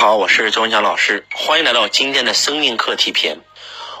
[0.00, 3.36] 好，我是周文强老师，欢迎来到今天的生命课题篇。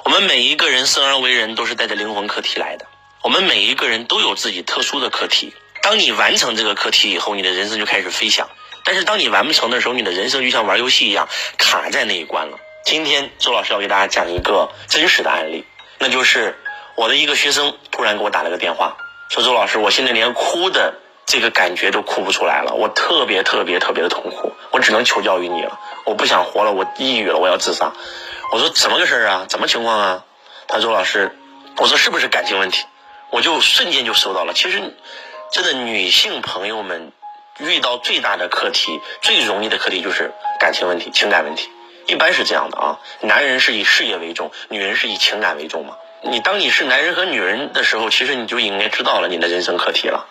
[0.04, 2.86] 我们每一个人生而为人，都是带着灵魂课题来的。
[3.24, 5.52] 我们每一个人都有自己特殊的课题。
[5.82, 8.48] 当你完成这个课题以后，你的人生就开始飞翔。
[8.84, 12.56] 但是当你完不成的时候，你的人生就像玩游戏一样卡在那一关了。
[12.84, 15.64] 今天周老师要给大家讲一个真实的案例，
[15.98, 16.56] 那就是
[16.94, 18.96] 我的一个学生突然给我打了个电话，
[19.30, 20.94] 说周老师，我现在连哭的
[21.28, 25.78] 这个感觉都哭不出来了，我特别特别特别的痛苦，我只能求教于你了。
[26.06, 27.92] 我不想活了，我抑郁了，我要自杀。
[28.50, 29.46] 我说怎么个事儿啊？
[29.46, 30.24] 怎么情况啊？
[30.66, 31.36] 他说老师，
[31.76, 32.86] 我说是不是感情问题？
[33.30, 34.54] 我就瞬间就收到了。
[34.54, 34.96] 其实，
[35.52, 37.12] 真的女性朋友们
[37.58, 41.68] 遇到最大的课题、最容易的课题就是感情问题、情感问题，
[42.06, 43.00] 一般是这样的啊。
[43.20, 45.98] 男人是以事业为重，女人是以情感为重嘛。
[46.22, 50.26] 你当你是男人和女人的时候，其实你就应该知道了你的人生课题了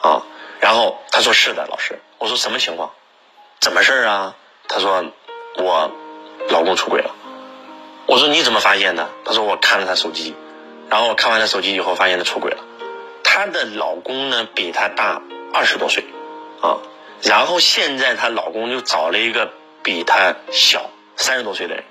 [0.00, 0.26] 啊。
[0.60, 1.98] 然后他说是的，老师。
[2.18, 2.92] 我说什么情况？
[3.60, 4.36] 怎么事儿啊？
[4.68, 5.04] 他说。
[5.56, 5.90] 我
[6.48, 7.10] 老公出轨了，
[8.06, 9.10] 我说你怎么发现的？
[9.24, 10.34] 他说我看了他手机，
[10.88, 12.58] 然后我看完他手机以后发现他出轨了。
[13.24, 15.20] 她的老公呢比她大
[15.52, 16.04] 二十多岁，
[16.62, 16.78] 啊，
[17.22, 19.50] 然后现在她老公就找了一个
[19.82, 21.84] 比她小三十多岁的人。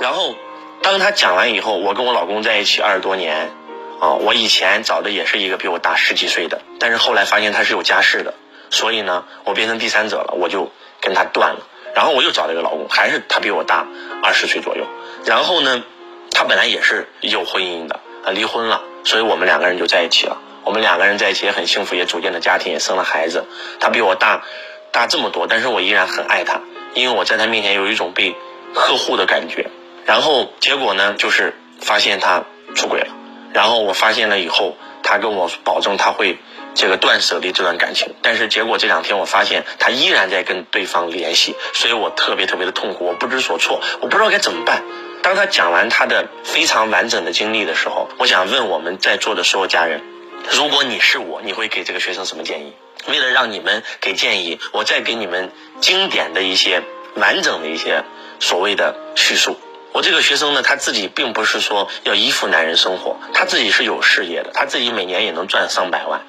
[0.00, 0.34] 然后
[0.82, 3.52] 当他讲完以后，我跟我老公在一起二十多年，
[4.00, 8.34] 啊，我以前找的也是一个比我大十几岁的，但是后来发现他是有家室的，
[8.70, 11.66] 所以呢，我变成第三者了，我就跟他断了。
[11.94, 13.86] 然后我又找了一个老公，还是他比我大
[14.22, 14.86] 二十岁左右。
[15.24, 15.82] 然后呢，
[16.30, 20.38] 他本来也是有婚姻的，啊，离婚了，所以我们两个人就在一起了。
[20.64, 23.46] 我们两个人在一起也很幸福，也组建了家庭，也生了孩子。
[23.80, 24.44] 他比我大
[24.92, 26.60] 大这么多，但是我依然很爱他，
[26.94, 28.36] 因为我在他面前有一种被
[28.74, 29.70] 呵护的感觉。
[30.04, 33.08] 然后结果呢，就是发现他出轨了。
[33.52, 36.38] 然后我发现了以后，他跟我保证他会。
[36.74, 44.84] 这个断舍离这段感情，但是结果这两天我发现他依然在跟对方联系，所以我特别特别的痛苦，我不知所措，我不知道该怎么办。
[45.20, 50.02] 当他讲完他的非常完整的经历的时候，我想问我们在座的所有家人，
[50.52, 52.72] 如果你是我，你会给这个学生什么建议？
[53.08, 56.82] 为了让你们给建议，我再给你们经典的一些
[57.16, 58.04] 完整的一些
[58.38, 59.58] 所谓的叙述。
[59.92, 66.20] 我这个学生呢，他自己并不是说要依附男人生活，他自己是有事业的，他自己每年也能赚上百万。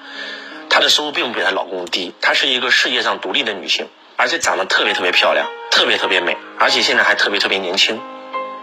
[0.68, 8.00] 她的收入并不比她老公低，她是一个事业上独立的女性，而且长得特别特别漂亮，特别特别美，而且现在还特别特别年轻。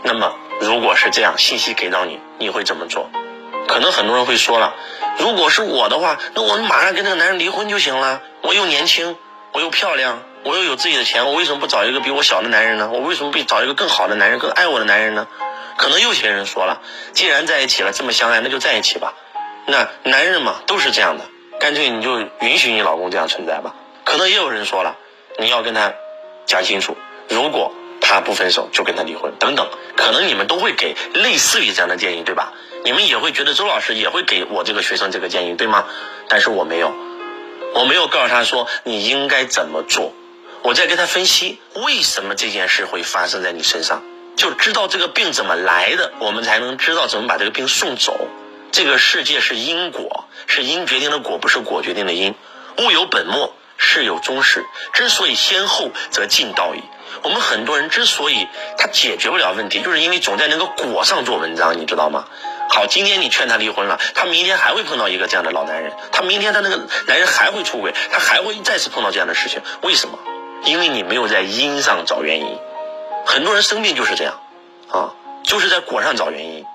[0.03, 3.09] 那么，如果是这样，信息给到你，你会怎么做？
[3.67, 4.73] 可能很多人会说了，
[5.19, 8.21] 如果是我的话，那我马上跟这个男人离婚就行了。
[8.41, 9.17] 我又年轻，
[9.57, 12.91] 我又漂亮，我又有自己的钱，我为什么不找一个比我小的男人呢？
[12.93, 15.27] 我为什么不找一个更好的男人，更爱我的男人呢？
[15.79, 19.15] 可能有些人说了，既然在一起了，这么相爱，那就在一起吧。
[19.65, 21.23] 那男人嘛，都是这样的。
[21.59, 23.73] 干脆你就允许你老公这样存在吧。
[24.03, 24.95] 可能也有人说了，
[25.39, 25.91] 你要跟他
[26.45, 26.95] 讲清楚，
[27.27, 29.67] 如果他不分手，就跟他离婚等等。
[29.95, 32.53] 可能你们都会给类似于这样的建议，对吧？
[32.85, 35.87] 你们也会觉得周老师也会给我这个学生这个建议，对吗？
[36.29, 36.93] 但是我没有，
[37.75, 40.13] 我没有告诉他说你应该怎么做。
[40.63, 44.03] 我在跟他分析为什么这件事会发生在你身上，
[44.35, 48.17] 就知道这个病怎么来的，我们才能知道怎么把这个病送走。
[48.71, 52.35] 这个世界是因果，是因决定的果，不是果决定的因。
[52.79, 54.65] 物有本末，事有终始。
[54.91, 56.81] 之所以先后，则近道矣。
[57.23, 62.27] 我们很多人之所以他解决不了问题，就是因为总在那个果上做文章，你知道吗？
[62.69, 69.61] 好，今天你劝他离婚了，他明天还会碰到一个这样的老男人，他明天他那个男人还会出轨，他还会再次碰到这样的事情。
[69.81, 70.19] 为什么？
[70.63, 72.57] 因为你没有在因上找原因。
[73.25, 74.39] 很多人生病就是这样，
[74.89, 75.13] 啊，
[75.43, 76.65] 就是在果上找原因。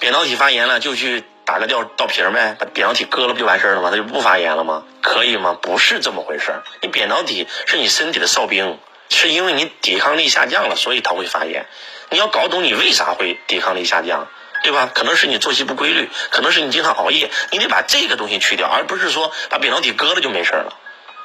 [0.00, 3.90] 扁桃体发炎了，就去打个吊倒瓶儿呗，把扁桃体割了不就完事儿了吗？
[3.90, 4.84] 它就不发炎了吗？
[5.02, 5.58] 可以吗？
[5.60, 6.62] 不是这么回事儿。
[6.80, 8.78] 你扁桃体是你身体的哨兵，
[9.08, 11.66] 是因为你抵抗力下降了，所以它会发炎。
[12.10, 14.28] 你要搞懂你为啥会抵抗力下降，
[14.62, 14.90] 对吧？
[14.94, 20.76] 可能是你作息不规律，可能是你经常熬夜，你得把这个东西去掉，而不是说把扁桃体割了就没事了，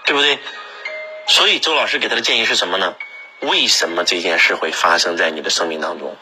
[0.06, 0.40] 对不对？
[1.28, 2.96] 所以周老师给他的建议是什么呢？
[3.40, 6.16] 为什么这件事会发生在你的生命当中？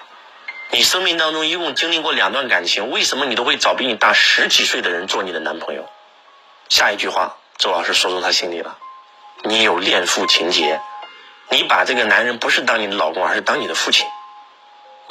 [0.72, 5.90] 你生命当中一共经历过两段感情，为什么你都会找比你大十几岁的人做你的男朋友？
[6.70, 8.78] 下一句话，周老师说中他心里了。
[9.44, 10.80] 你有恋父情节，
[11.50, 14.08] 你把这个男人不是当你的老公，而是当你的父亲。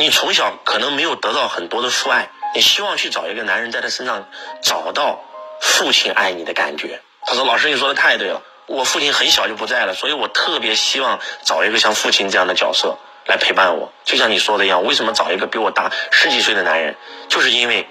[0.00, 4.26] 你从小可能没有得到很多的父爱，你希望去找一个男人，在他身上
[4.62, 5.22] 找到
[5.60, 7.02] 父亲爱你的感觉。
[7.26, 16.96] 他说：“老师，你说的太对了，我父亲很小就不在了，所以我特别希望找一个像父亲这样的角色。”来陪伴我，就像你说的一样，为什么找一个比我大十几岁的男人，
[17.28, 17.86] 就是因为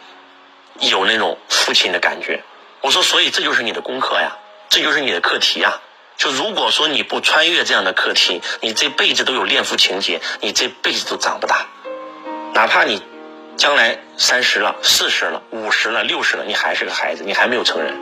[0.80, 2.44] 有那种父亲的感觉。
[2.82, 4.36] 我说，所以这就是你的功课呀，
[4.70, 5.80] 这就是你的课题呀。
[6.18, 11.68] 就如果说你不穿越这样的课题，你这辈子都有恋父情节，你这辈子都长不大。
[12.54, 13.02] 哪怕你
[13.58, 17.94] 将来三十了、四十了、五十了、六十了，你还是个孩子，你还没有成人。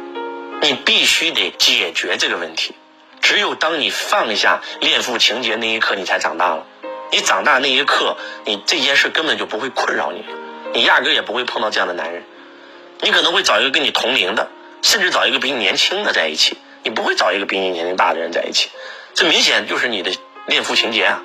[0.62, 2.76] 你必须得解决这个问题。
[3.22, 6.66] 只有当你放下恋父情节那一刻，你才长大了。
[7.12, 10.26] 你长大那一刻，你这件事根本就不会困扰你，
[10.74, 12.24] 你压根也不会碰到这样的男人。
[13.02, 14.50] 你可能会找一个跟你同龄的，
[14.82, 16.58] 甚至找一个比你年轻的在一起。
[16.84, 18.70] 你不会找一个比你年龄大的人在一起，
[19.14, 20.12] 这明显就是你的
[20.48, 21.22] 恋父情节啊，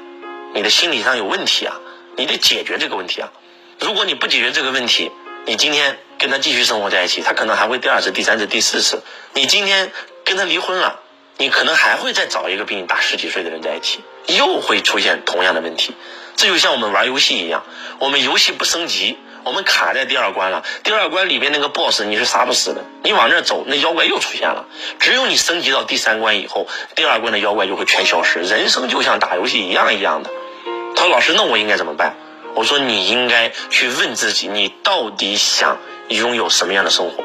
[0.54, 1.80] 你的心理上有问题啊，
[2.16, 3.32] 你得解决这个问题啊。
[3.80, 5.10] 如果你不解决这个问题，
[5.46, 9.02] 你今天跟他继续生活在一起，他可能还会第二次、第三次、第四次。
[9.34, 9.90] 你今天
[10.24, 11.00] 跟他离婚了，
[11.38, 15.94] 你可能还会再找一个比你大十几岁的人在一起，又会出现同样的问题。
[16.36, 17.64] 这就像我们玩游戏一样，
[17.98, 19.18] 我们游戏不升级。
[19.44, 24.66] 我们卡在第二关了，第二关里边那个 boss 你是杀不死的，你往那走，那妖怪又出现了。
[25.00, 28.38] 只有你升级到第三关以后，第二关的妖怪就会全消失。
[28.38, 30.30] 人生就像打游戏一样一样的。
[31.02, 32.14] 他说：“老师，那我应该怎么办？”
[32.54, 37.24] 我说：“你应该去问自己，你到底想拥有什么样的生活？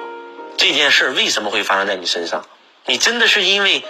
[0.57, 2.44] 这件事为什么会发生在你身上？
[2.88, 3.83] 你真的是因为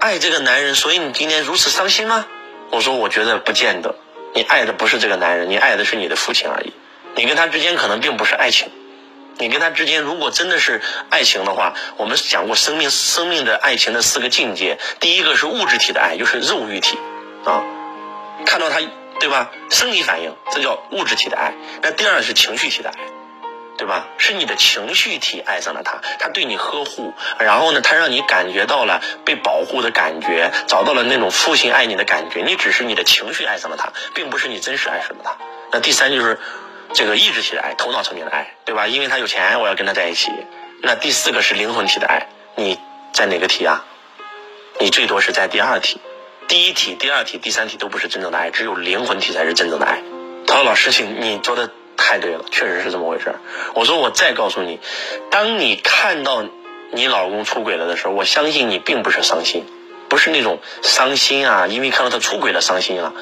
[0.00, 2.24] 爱这个男人，所以你今天如此伤心吗？”
[2.72, 3.94] 我说：“我觉得不见得，
[4.32, 6.72] 你爱的不是这个男人，你爱的是你的父亲而已。”
[7.14, 8.70] 你跟他之间可能并不是爱情，
[9.36, 10.80] 你跟他之间如果真的是
[11.10, 16.98] 爱情的话，我们讲过生命生命的爱情的四个境界，第一个是物质体的爱，就是肉欲体，
[17.44, 17.62] 啊，
[18.46, 18.80] 看到他
[19.20, 19.50] 对吧？
[19.70, 21.54] 生理反应，这叫物质体的爱。
[21.82, 22.94] 那第二是情绪体的爱，
[23.78, 24.06] 对吧？
[24.18, 32.42] 是你的情绪体爱上了他，他对你呵护，然后呢，他让你感觉到了被保护的感觉，找到了那种父亲爱你的感觉。
[32.42, 35.36] 你只是你的情绪爱上了他，并不是你真实爱上了他。
[35.72, 36.38] 那第三就是。
[36.92, 38.86] 这个意志体的爱，头脑层面的爱，对吧？
[38.86, 40.30] 因为他有钱，我要跟他在一起。
[40.80, 42.78] 那第四个是灵魂体的爱，你
[43.12, 43.84] 在哪个体啊？
[44.78, 46.00] 你最多是在第二体，
[46.48, 50.02] 第一题、第二题、第三题都不是真正的爱，只有灵魂体才是真正的爱。
[50.46, 53.34] 他说：“老师，请你说的太对了，确实是这么回事。”
[53.74, 54.78] 我说：“我再告诉你，
[55.30, 56.44] 当你看到
[56.92, 59.64] 你老公出轨了的时候，我相信你并不是伤心，
[60.08, 63.14] 不是那种伤心啊，因为看到他出轨了伤心啊，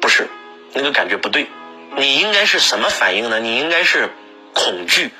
[0.00, 0.28] 不是，
[0.72, 1.48] 那个感觉不对。”
[1.96, 3.40] 你应该是什么反应呢？
[3.40, 4.10] 你应该是
[4.52, 5.10] 恐惧、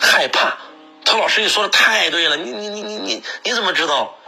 [0.00, 0.56] 害怕。
[1.04, 4.18] 他说老师，你说的太对了，你你你你你你怎么知道？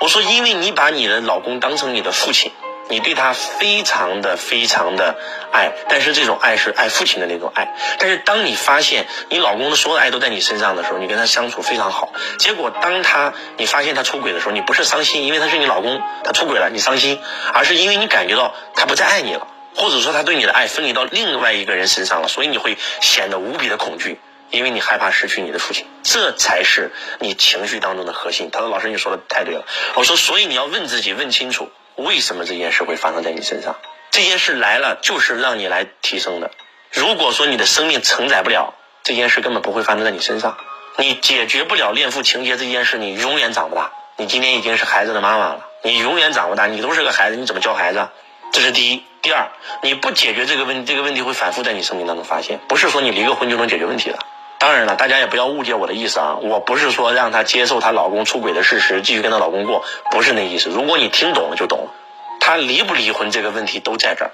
[0.00, 2.52] 我说，因为你把你的老公当成你的父亲，
[2.88, 5.14] 你对他非常的非常的
[5.52, 7.74] 爱，但是这种爱是爱父亲的那种爱。
[7.98, 12.14] 但是当你发现你老公的所有的爱都在你身上的时候，你跟他相处非常好。
[12.38, 17.20] 结果当他你发现他出轨的时候，你不是伤心，因为他是你老公，他出轨了，你伤心，
[17.52, 19.46] 而是因为你感觉到他不再爱你了。
[19.76, 24.18] 或者说他对你的爱分离到另外一个人身上了，所以你会显得无比的恐惧，
[24.50, 28.50] 因为你害怕失去你的父亲，这才是你情绪当中的核心。
[28.50, 29.64] 他说：“老师，你说的太对了。”
[29.96, 33.76] 我说：“所以你要问自己，问清楚为什么这件事会发生在你身上？
[34.10, 36.50] 这件事来了就是让你来提升的。
[36.90, 38.74] 如果说你的生命承载不了
[39.04, 40.58] 这件事，根本不会发生在你身上。
[40.96, 43.92] 你解决不了恋父情节这件事，你永远长不大。
[44.16, 46.66] 你今天已经是孩子的妈妈了，你永远长不大。
[46.66, 48.08] 你都是个孩子，你怎么教孩子？
[48.52, 49.50] 这是第一。”第二，
[49.82, 52.58] 你不解决这个问，这个问题会反复在你生命当中发现。
[52.68, 54.18] 不是说你离个婚就能解决问题的。
[54.60, 60.68] 当然了，大家也不要误解我的意思啊，我不是说让她接受她老公出轨的事实，继续跟她老公过，不是那意思。
[60.68, 61.94] 如果你听懂了就懂了。
[62.40, 64.32] 她离不离婚这个问题都在这儿。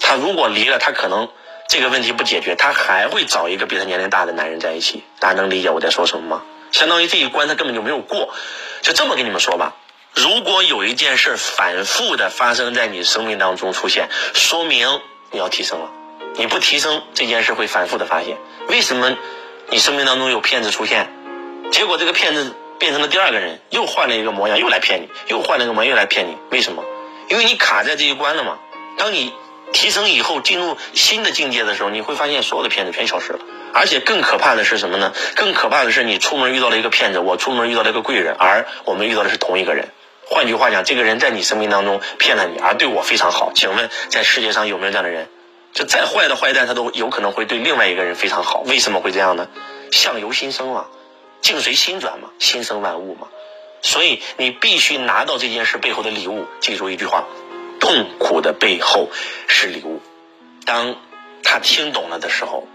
[0.00, 1.28] 她如果离了，她可能
[1.68, 5.04] 这个问题不解决，她还会找一个比她年龄大的男人在一起。
[5.18, 6.42] 大家能理解我在说什么吗？
[6.72, 8.32] 相当于这一关她根本就没有过。
[8.80, 9.74] 就这么跟你们说吧。
[10.14, 15.90] 如果有一件事反复的发生在你生命当中出现，说明你要提升了。
[16.36, 18.38] 你不提升，这件事会反复的发现。
[18.68, 19.16] 为什么
[19.70, 21.12] 你生命当中有骗子出现？
[21.70, 26.36] 结果这个骗子变成了第二个人，又换了一个模样，又来骗你，又换了一个模样，又来骗你。
[26.50, 26.84] 为什么？
[27.28, 28.58] 因为你卡在这一关了嘛。
[28.98, 29.32] 当你
[29.72, 33.40] 提升以后，进入新的境界的时候，你会发现所有的骗子全消失了。
[33.72, 35.12] 而且更可怕的是什么呢？
[35.34, 39.88] 更可怕的是你出门遇到了一个骗子，我出门遇到了一个贵人，而我们遇到的是同一个人。
[40.28, 43.52] 换句话讲，这个人在你生命当中骗了你，而对我非常好。
[43.54, 45.28] 请问，在世界上有没有这样的人？
[45.76, 48.60] 就再坏的坏蛋，他都有可能会对另外一个人非常好。
[48.60, 49.46] 为什么会这样呢？
[49.92, 50.86] 相由心生嘛，
[51.42, 53.28] 境随心转嘛，心生万物嘛。
[53.82, 56.46] 所以你必须拿到这件事背后的礼物。
[56.60, 57.26] 记住一句话：
[57.78, 59.10] 痛苦的背后
[59.48, 60.00] 是礼物。
[60.64, 60.96] 当
[61.44, 62.66] 他听懂了的时候，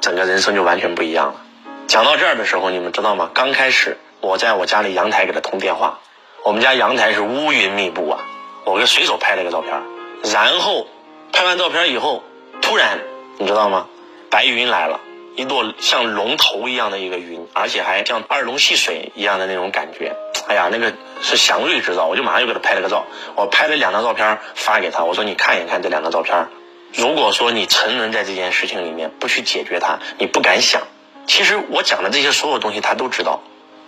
[0.00, 1.40] 整个人生就完全不一样了。
[1.88, 3.28] 讲到这儿的时候，你们知道吗？
[3.34, 5.98] 刚开始我在我家里阳台给他通电话。
[6.44, 8.20] 我们家阳台是乌云密布啊，
[8.64, 9.82] 我给随手拍了个照片，
[10.32, 10.86] 然后
[11.32, 12.22] 拍完照片以后，
[12.60, 13.00] 突然
[13.38, 13.86] 你知道吗？
[14.30, 15.00] 白云来了，
[15.36, 20.14] 一朵像龙头一样的一个云，而且还像二龙戏水一样的那种感觉，
[20.48, 20.92] 哎呀，那个
[21.22, 23.06] 是祥瑞制造，我就马上又给他拍了个照，
[23.36, 26.48] 我拍了两张照片发给他，我说你看一看这两张照片。
[26.94, 30.82] 如果说你沉沦在这件事情里面不去解决它，你不敢想。
[31.26, 33.42] 其实我讲的这些所有东西他都知道，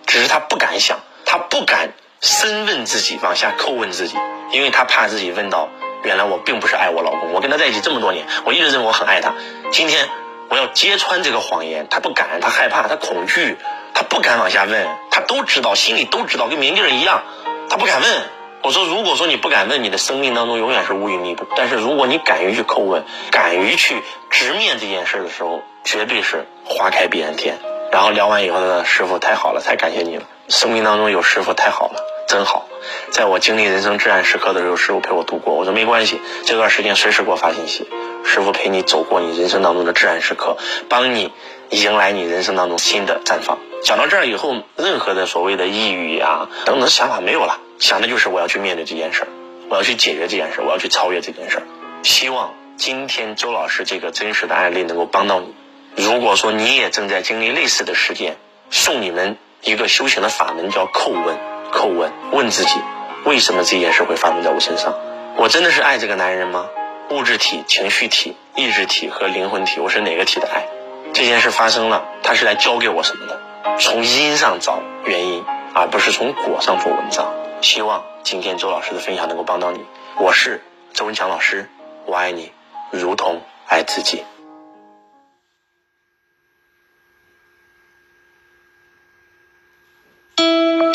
[0.06, 4.16] 只是他不敢想，他不敢深问自己，往下叩问自己，
[4.52, 5.70] 因为他怕自己问到，
[6.02, 9.34] 原来我并不是爱我老公，我跟他在一起这么多年，我一直认为我很爱他，
[9.70, 10.08] 今天
[10.48, 13.56] 我要揭穿这个谎言，他不敢，他害怕，他恐惧。
[13.92, 17.22] 他不敢往下问，他都知道，心里都知道，跟明镜儿一样，
[17.68, 18.22] 他不敢问。
[18.62, 21.44] 我说，如果说你不敢问，你的生命当中永远是乌云密布。
[21.56, 27.58] 但是如果你敢于去叩问，敢于去直面这件事的时候，绝对是花开彼岸天。
[27.90, 32.00] 然后聊完以后呢，师傅太好了，太感谢你了，生命当中有师傅太好了，
[32.30, 32.68] 真好。
[33.10, 35.54] 在我经历人生至暗时刻的时候，师傅陪我度过。
[35.54, 37.88] 我说没关系，这段时间随时给我发信息，
[38.24, 40.56] 师傅陪你走过你人生当中的至暗时刻，
[40.88, 41.32] 帮你
[41.70, 43.58] 迎来你人生当中新的绽放。
[43.82, 49.28] 讲到这儿以后，任何的所谓的抑郁呀等等想法没有了，想的就是我要去面对这件事儿，
[49.68, 51.62] 我要去解决这件事儿，我要去超越这件事儿。
[52.04, 55.52] 希望今天周老师这个真实的案例能够帮到你。
[55.96, 58.36] 如果说你也正在经历类似的事件，
[58.70, 61.59] 送你们一个修行的法门，叫叩问。
[61.70, 62.80] 叩问，问自己，
[63.24, 64.94] 为什么这件事会发生在我身上？
[65.36, 66.66] 我真的是爱这个男人吗？
[67.10, 70.66] 物质体、情绪体、意志体和灵魂体，我是哪个体的爱？
[71.12, 73.40] 这件事发生了，他是来教给我什么的？
[73.78, 77.32] 从因上找原因，而不是从果上做文章。
[77.62, 79.84] 希望今天周老师的分享能够帮到你。
[80.18, 80.62] 我是
[80.92, 81.68] 周文强老师，
[82.06, 82.52] 我爱你，
[82.90, 84.24] 如同爱自己。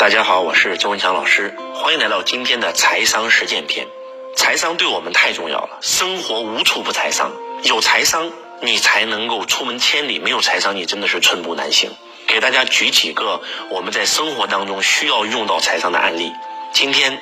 [0.06, 3.88] 大家好，我是周文强老师，欢迎来到今天的财商实践篇。
[4.36, 7.32] 财商对我们太重要了，生活无处不财商，
[7.64, 11.90] 有财商你才能够出门千里，没有财商你真的是寸步难行。
[12.28, 16.30] 给大家举几个我们在生活当中需要用到财商的案例。
[16.72, 17.20] 今天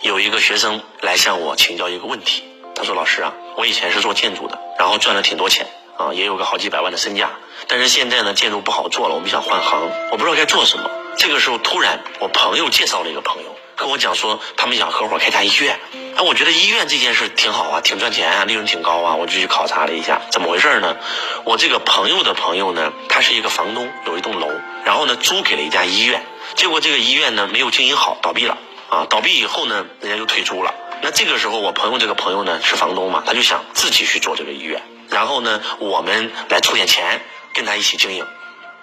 [0.00, 2.42] 有一个学生来向我请教一个问题，
[2.74, 7.30] 他说：“老师啊，我以前是做建筑的，然后赚了挺多钱啊，也有个好几百万的身价，
[7.68, 15.78] 但是现在呢，建筑不好做了，我们想换行，我不知道该做什么。”这个时候，突然我朋友介绍了一个朋友跟我讲说，他们想合伙开家医院。
[16.16, 20.96] 哎，我觉得医院这件事挺好啊，挺赚钱啊，利润挺高啊，我就去考察了一下，怎么回事呢？
[21.44, 24.48] 我这个朋友的朋友呢，他是一个房东，有一栋楼，
[24.84, 28.56] 然后呢租给了一家医院，结果这个医院呢没有经营好，倒闭了
[28.88, 29.06] 啊！
[29.10, 30.74] 倒闭以后呢，人家就退租了。
[31.02, 37.20] 那这个时候，我朋友这个朋友呢是房东嘛，他就想自己去做这个医院，然后呢，我们来出点钱
[37.52, 38.26] 跟他一起经营。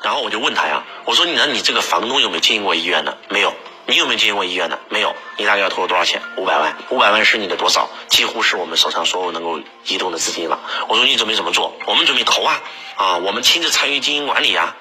[0.03, 3.17] 然后我就问他呀，我说你那你这个房东有没有经营过医院呢？
[3.29, 3.55] 没有。
[3.85, 4.79] 你有没有经营过医院呢？
[4.89, 5.15] 没有。
[5.37, 6.21] 你大概要投入多少钱？
[6.37, 6.77] 五百万。
[6.89, 7.89] 五百万是你的多少？
[8.09, 10.59] 几乎是我们手上所有能够移动的资金了。
[10.87, 11.73] 我说你准备怎么做？
[11.85, 12.61] 我们准备投啊，
[12.95, 14.75] 啊，我们亲自参与经营管理呀，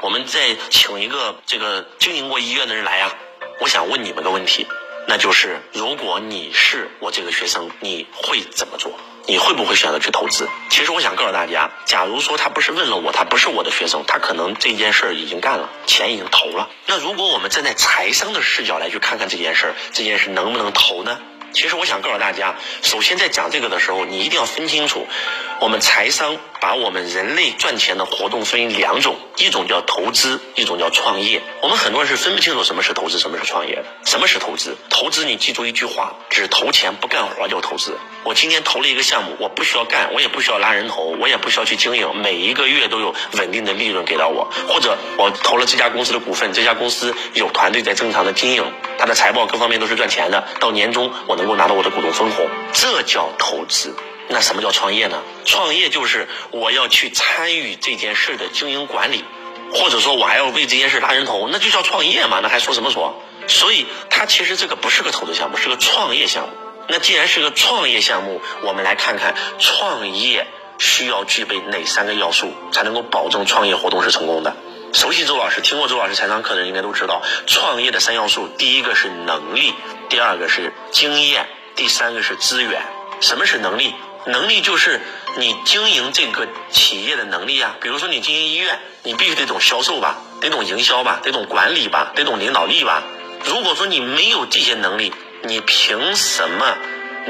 [0.00, 3.14] 我们再请一个这个经营过医院的人来呀。
[3.60, 4.66] 我想问你们个问题，
[5.06, 8.92] 那就是如果你是我这个学生，你会怎么做？
[9.28, 10.48] 你会不会选择去投资？
[10.70, 16.70] 其实我想告诉大家，假如说他不是问了我，他不是我的学生，他可能这件事儿已经干了，钱已经投了。
[16.86, 21.20] 那如果我们站在财商的视角来去看看这件事儿，这件事能不能投呢？
[21.52, 25.06] 其实我想告诉大家，首先在讲这个的时候，你一定要分清楚，
[25.60, 31.42] 我们财商把我们人类赚钱的活动分两种，一种叫投资，一种叫创业。
[31.62, 33.84] 我们很多人是分不清楚什么是投资，什么是创业的。
[34.04, 34.76] 什么是投资？
[34.88, 37.96] 投资你记住一句话，只投钱不干活叫投资。
[38.24, 44.50] 我今天投了一个项目，我不需要干，我也不需要拉人头，我也不需要去经营，每一个月都有稳定的利润给到我。
[44.68, 48.64] 或者我投了这家公司的股份，这家公司有团队在正常的经营，
[48.98, 53.94] 它的财报各方面都是赚钱的，到年终我能够拿到我的股东分红，这叫投资。
[54.28, 55.22] 那什么叫创业呢？
[55.44, 59.24] 创业就是我要去参与这件事的经营管理，
[59.72, 63.22] 或者说我还要为这件事拉人头，那就叫创业嘛，那还说什么说？
[63.46, 66.50] 所以它其实这个不是个投资项目，是个创业项目。
[66.88, 70.46] 那既然是个创业项目，我们来看看创业
[70.78, 74.54] 需要具备哪三个要素，才能够保证创业活动是成功的。
[74.92, 79.74] 熟悉周老师、听过周老师财商课的人应该都知道，创业的三要素，第一个是能力，
[80.10, 82.82] 第二个是经验，第三个是资源。
[83.20, 83.94] 什么是能力？
[84.28, 85.00] 能力就是
[85.36, 87.76] 你经营这个企业的能力啊。
[87.80, 93.02] 比如说你经营医院，你必须得懂销售吧，得懂营销吧，得懂管理吧，得懂领导力吧。
[93.44, 96.76] 如果说你没有这些能力，你凭什么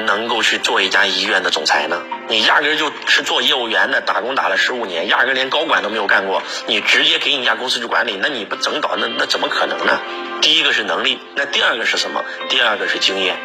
[0.06, 2.02] 能够去做一家医院的总裁呢？
[2.28, 10.00] 你压根就是做业务员的，打工打了十五年，压根连高管都没有干过，你直接给你家公司去管理，那你不整倒，那那怎么可能呢？
[10.40, 12.24] 第一个是能力，那第二个是什么？
[12.48, 13.36] 第二个是经验。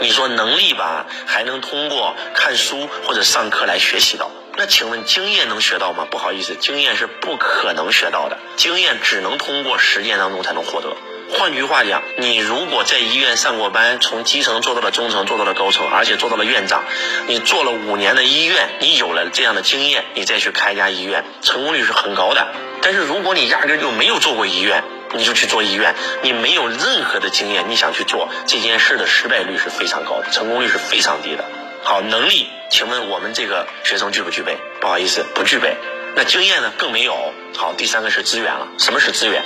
[0.00, 4.30] 你说能力吧，还能通过看书或者上课来学习到。
[4.56, 6.06] 那请问经验能学到吗？
[6.10, 10.94] 不好意思，经验是不可能学到的，经验只能通过实践当中才能获得。
[11.30, 16.84] 换句话讲，你如果在医院上过班，从基层做到了中层，做到了高层，而且做到了院长，
[17.26, 22.48] 你做了五年的医院，你有了这样的经验，你再去开一家医院，成功率是很高的。
[22.82, 24.84] 但是如果你压根就没有做过医院，
[25.14, 31.44] 你就去做医院，你没有任何的经验，你想去做这件事的失败率是非常高的，成功率是非常低的。
[31.82, 34.56] 好，能力，请问我们这个学生具不具备？
[34.80, 35.76] 不好意思，不具备。
[36.14, 36.72] 那经验呢？
[36.76, 37.32] 更没有。
[37.56, 38.68] 好，第三个是资源了。
[38.78, 39.42] 什么是资源？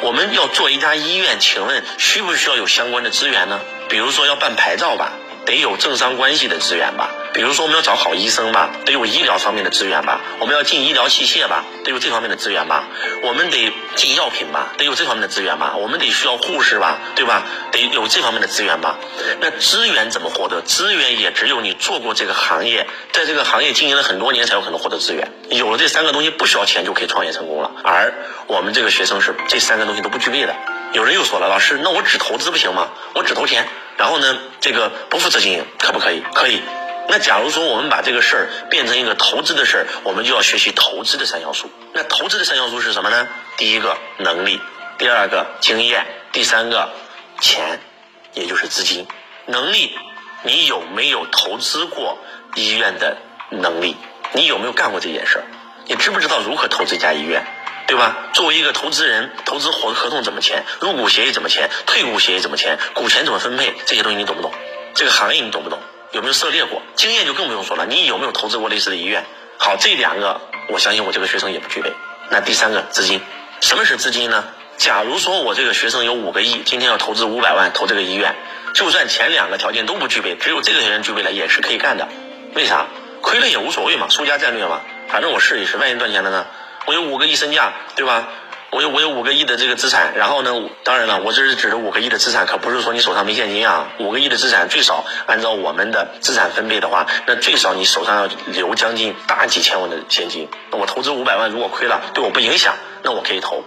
[0.00, 3.60] 我们要做一家医院，请问需不需要有相关的资源呢？
[3.88, 5.12] 比如说要办牌照吧。
[5.46, 12.84] 得有政商关系的资源吧，比如说我们要找好医生吧，得有医疗方面的资源吧；我们要进医疗器械吧，得有这方面的资源吧；
[13.22, 17.44] 我们得进药品吧，得有这方面的资源吧；我们得需要护士吧，对吧？
[17.70, 18.98] 得有这方面的资源吧。
[19.40, 20.62] 那资源怎么获得？
[20.62, 25.30] 资源也只有你做过这个行业，在这个行业经营了很多年，才有可能获得资源。
[25.50, 27.70] 有了这三个东西，不需要钱就可以创业成功了。
[27.84, 28.14] 而
[28.46, 30.56] 我们这个学生是这三个东西都不具备的。
[30.92, 32.88] 有人又说了，老师，那我只投资不行吗？
[33.14, 33.68] 我只投钱。
[33.96, 36.22] 然后呢，这个不负责经营可不可以？
[36.34, 36.62] 可以。
[37.10, 41.70] 那假如说我们把这个事儿变成一个投资的事儿，我们就要学习投资的三要素。
[41.94, 43.26] 那投资的三要素是什么呢？
[43.56, 44.60] 第一个能力，
[44.98, 46.90] 第二个经验，第三个
[47.40, 47.80] 钱，
[48.34, 49.06] 也就是资金。
[49.46, 49.96] 能力，
[50.42, 52.18] 你有没有投资过
[52.54, 53.16] 医院的
[53.50, 53.96] 能力？
[54.32, 55.44] 你有没有干过这件事儿？
[55.86, 57.46] 你知不知道如何投资一家医院？
[57.86, 58.28] 对吧？
[58.34, 60.62] 作为一个投资人，投资合合同怎么签？
[60.78, 61.70] 入股协议怎么签？
[61.86, 62.78] 退股协议怎么签？
[62.92, 63.72] 股权怎么分配？
[63.86, 64.52] 这些东西你懂不懂？
[64.94, 65.78] 这个行业你懂不懂？
[66.12, 66.82] 有没有涉猎过？
[66.96, 67.86] 经验就更不用说了。
[67.86, 69.24] 你有没有投资过类似的医院？
[69.58, 71.92] 好，这两个我相信我这个学生也不具备。
[72.30, 73.20] 那第三个资金，
[73.60, 74.44] 什么是资金呢？
[74.76, 78.36] 假如说我这个学生有五个亿，今天要投资五百万投这个医院，
[78.74, 82.08] 就算前两个条件都不具备，只有这个条件具备了也是可以干的。
[82.54, 82.86] 为啥？
[83.20, 86.46] 亏了也无所谓嘛，输家战略嘛，反正我试一试，万一赚钱了呢？
[86.86, 88.28] 我有五个亿身价，对吧？
[88.70, 90.52] 我有我有五个亿的这个资产，然后呢，
[90.84, 93.88] 当然了，我这是指的五个亿的资产，可不是说你手上没现金啊。
[93.98, 100.48] 五个亿的资产最少按照我们的资产分配的话，那最少你手上要留将近大几千万的现金。
[100.70, 103.64] 那我投资五百万，如果亏了，对我不影响，那我可以投。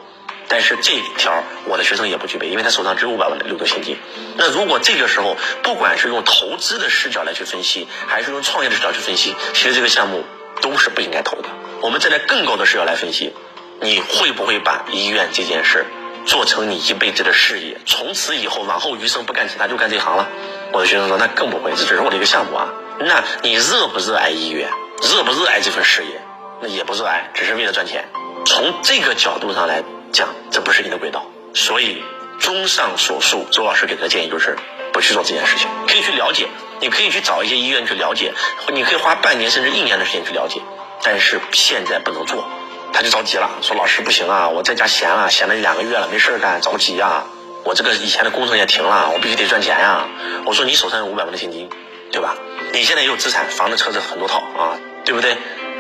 [0.48, 3.98] 但是这一条我的学生也不具备，因为他手上只有五百万的流动现金。
[4.38, 10.24] 那如果这个时候，不管是用投资的视角来去分析，还是用创业的视角去分析，其实这个项目
[10.62, 11.50] 都是不应该投的。
[11.82, 13.34] 我们站在更高的视角来分析，
[13.82, 15.86] 你会不会把医院这件事
[16.26, 17.78] 做成你一辈子的事业？
[17.86, 20.30] 从此以后往后余生不干其他就干这行了？
[20.72, 22.70] 我的学生说那更不会，这只是我的一个项目啊。
[23.00, 24.70] 那你热不热爱医院？
[25.02, 26.22] 热不热爱这份事业？
[26.62, 28.08] 那也不热爱，只是为了赚钱。
[28.46, 31.26] 从这个角度上来讲，这不是你的轨道。
[31.56, 32.04] 所以，
[32.39, 34.56] 综上所述，周老师给的建议就是
[34.94, 35.67] 不去做这件事情。
[35.88, 36.48] 可以去了解，
[36.80, 38.32] 你可以去找一些医院去了解，
[38.72, 40.62] 你可以花半年甚至一年的时间去了解。
[41.04, 42.48] 但是现在不能做，
[42.94, 47.26] 他就着急了，说老师不行啊，我在家闲了，闲了两个月了，没事干，着急呀，
[47.64, 50.08] 我这个以前的工程也停了，我必须得赚钱呀。
[50.46, 51.70] 我说你手上有五百万的现金，
[52.12, 52.36] 对吧？
[52.74, 55.38] 你现在也有资产，房子、车子很多套啊，对不对？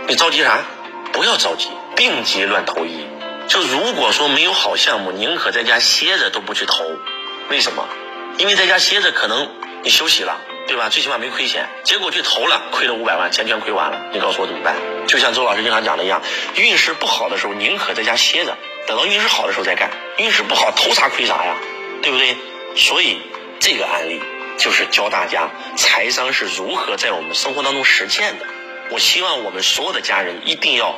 [0.07, 0.59] 你着急啥？
[1.11, 3.05] 不要着急，病急乱投医。
[3.47, 6.85] 就如果说没有好项目，宁可在家歇着都不去投。
[7.49, 7.85] 为什么？
[8.37, 9.49] 因为在家歇着可能
[9.83, 10.37] 你休息了。
[10.71, 10.87] 对吧？
[10.87, 14.09] 最起码没亏钱，结果去投了，亏了五百万，钱全亏完了。
[14.13, 14.73] 你告诉我怎么办？
[15.05, 16.21] 就像周老师经常讲的一样，
[16.55, 18.57] 运势不好的时候，宁可在家歇着，
[18.87, 19.91] 等到运势好的时候再干。
[20.17, 21.57] 运势不好，投啥亏啥呀，
[22.01, 22.37] 对不对？
[22.77, 23.19] 所以
[23.59, 24.21] 这个案例
[24.57, 28.45] 就是教大家财商是如何在我们生活当中实践的。
[28.91, 30.95] 我希望我们所有的家人一定要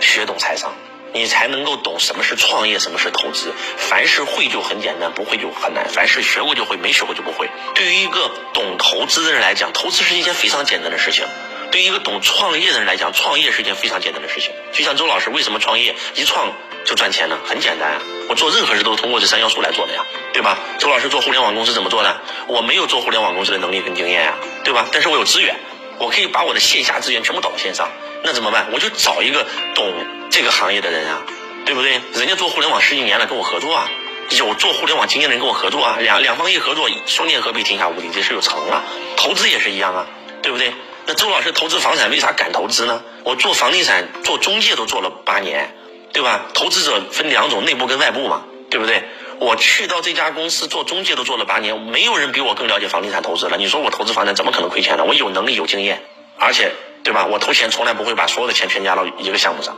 [0.00, 0.74] 学懂财商。
[1.12, 3.52] 你才能够懂什么是创业，什么是投资。
[3.76, 5.88] 凡是会就很简单，不会就很难。
[5.88, 7.50] 凡是学过就会，没学过就不会。
[7.74, 11.26] 对于一个懂投资的人来讲，投资是一件非常简单的事情；
[11.70, 14.52] 对于一个懂创业的人来讲，创业是一件非常简单的事情。
[14.72, 16.52] 就像周老师为什么创业一创
[16.86, 17.36] 就赚钱呢？
[17.46, 20.58] 很简单啊，我做任何事都是通过这三要素来做的呀，对吧？
[20.78, 22.20] 周老师做互联网公司怎么做的？
[22.46, 24.86] 我没有做互联网公司的能力跟经验呀，对吧？
[24.90, 25.54] 但是我有资源，
[25.98, 27.90] 我可以把我的线下资源全部导到线上。
[28.24, 28.68] 那怎么办？
[28.72, 29.92] 我就找一个懂。
[30.32, 31.22] 这个行业的人啊，
[31.66, 32.00] 对不对？
[32.14, 33.90] 人家做互联网十几年了，跟我合作啊，
[34.30, 38.82] 有做互联网经验的人跟我合作啊，两两方一合作，双剑合璧，天下无敌，这事就成了。
[39.18, 40.06] 投资也是一样啊，
[40.40, 40.72] 对不对？
[41.04, 43.02] 那周老师投资房产为啥敢投资呢？
[43.24, 45.76] 我做房地产做中介都做了八年，
[46.14, 46.46] 对吧？
[46.54, 49.04] 投资者分两种，内部跟外部嘛，对不对？
[49.38, 53.58] 我去到这家公司做中介都做了八年，没有人比我更了解房地产投资了。
[53.58, 55.04] 你说我投资房产怎么可能亏钱呢？
[55.04, 56.02] 我有能力有经验，
[56.38, 56.72] 而且
[57.04, 57.26] 对吧？
[57.26, 59.76] 我投钱从来不会把所有的钱全加到一个项目上。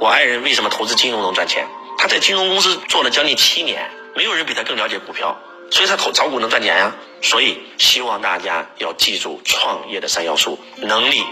[0.00, 1.66] 我爱人为什么投资金融能赚钱？
[1.96, 5.38] 他在金融公司做了将近七年，没有人比他更了解股票，
[5.70, 6.94] 所以他投炒股能赚钱呀。
[7.22, 11.24] 所以希望大家要记住创业的三要素：能力、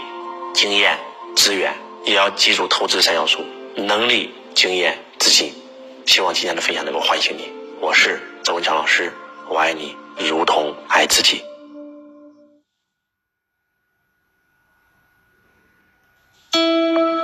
[0.53, 0.97] 经验、
[1.35, 3.45] 资源，也要记住投资三要素：
[3.75, 5.53] 能力、经验、资金。
[6.05, 7.51] 希望今天的分享能够唤醒你。
[7.79, 9.13] 我是周文强老师，
[9.49, 11.43] 我爱你，如同爱自己。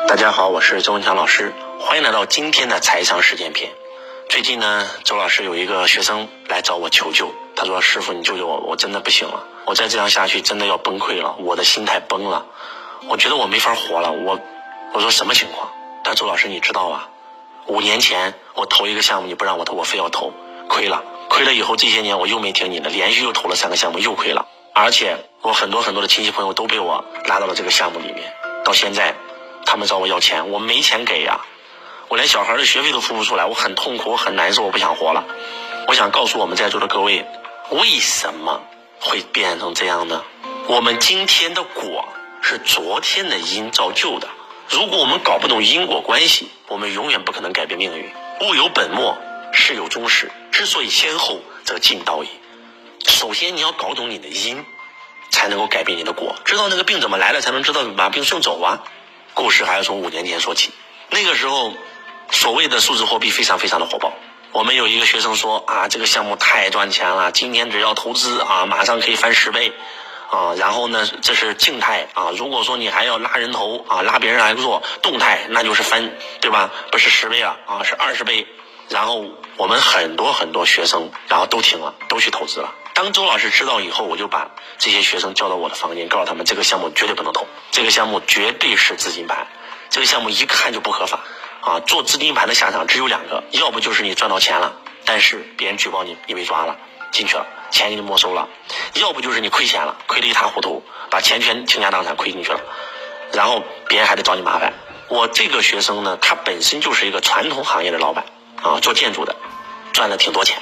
[0.10, 3.70] 大家好，我是周文强老师，欢迎来到今天的财商实践篇。
[4.28, 12.48] 最近呢，周老师有一个学生来找我求救，他说：“师傅，你救救我，我真的不行了，我再这样下去真的要崩溃了，我的心态崩了，
[13.08, 14.40] 我觉得我没法活了。”我
[14.94, 15.72] 我说什么情况？
[16.04, 17.10] 他：“周老师，你知道啊？
[17.68, 20.34] 五年前我投一个项目，你不让我投，我非要投，
[20.70, 28.34] 亏了，亏了以后这些年我又没听你的，连续又投了三个项目，又亏了，而且我很多很多的亲戚朋友都被我拉到了这个项目里面，
[28.66, 29.14] 到现在
[29.70, 31.42] 他们找我要钱，我没钱给呀。”
[32.10, 35.28] 我连小孩的学费都付不出来，我很痛苦，我很难受，我不想活了。
[35.88, 37.24] 我想告诉我们在座的各位，
[37.70, 38.64] 为什么
[39.00, 40.24] 会变成这样呢？
[40.66, 42.06] 我们今天的果
[42.42, 44.28] 是昨天的因造就的。
[44.70, 48.10] 如果我们搞不懂因果关系，我们永远不可能改变命运。
[48.42, 49.16] 物有本末，
[49.54, 50.32] 事有终始。
[50.52, 52.28] 之所以先后，则近道矣。
[53.06, 54.66] 首先你要搞懂你的因，
[55.30, 56.36] 才能够改变你的果。
[56.44, 58.82] 知道那个病怎么来了，才能知道把病送走啊。
[59.40, 60.72] 故事还要从五年前说起，
[61.10, 61.74] 那个时候。
[62.32, 64.14] 所谓的数字货币非常非常的火爆。
[64.52, 69.74] 我们有一个学生说啊，这个项目太赚钱了，今天只要投资啊，马上可以翻十倍，
[70.30, 72.30] 啊，然后呢，这是静态啊。
[72.38, 76.70] 如果说你还要拉人头啊，拉别人来做动态，那就是翻，对吧？
[76.92, 78.46] 不是十倍了啊，是二十倍。
[78.90, 79.26] 然后
[79.58, 82.76] 我们很多很多学生，然后都停了，都去投资了。
[83.00, 89.48] 当周老师知道以后，我就把这些学生叫到我的房间，告诉他们这个项目绝对不能投，这个项目绝对是资金盘，
[89.90, 91.22] 这个项目一看就不合法。
[91.62, 94.74] 啊，做资金盘的下场只有两个，要不就是你赚到钱了，
[95.06, 96.76] 但是别人举报你，你被抓了，
[97.14, 98.50] 进去了，钱给你没收了；
[98.96, 102.60] 要不就是你亏钱了，亏得一塌糊涂，把钱全倾家荡产亏进去了，
[103.32, 104.74] 然后别人还得找你麻烦。
[105.08, 108.26] 我这个学生呢，他本身就是一个传统行业的老板，
[108.62, 109.38] 啊，做建筑的，
[109.94, 110.58] 赚了挺多钱。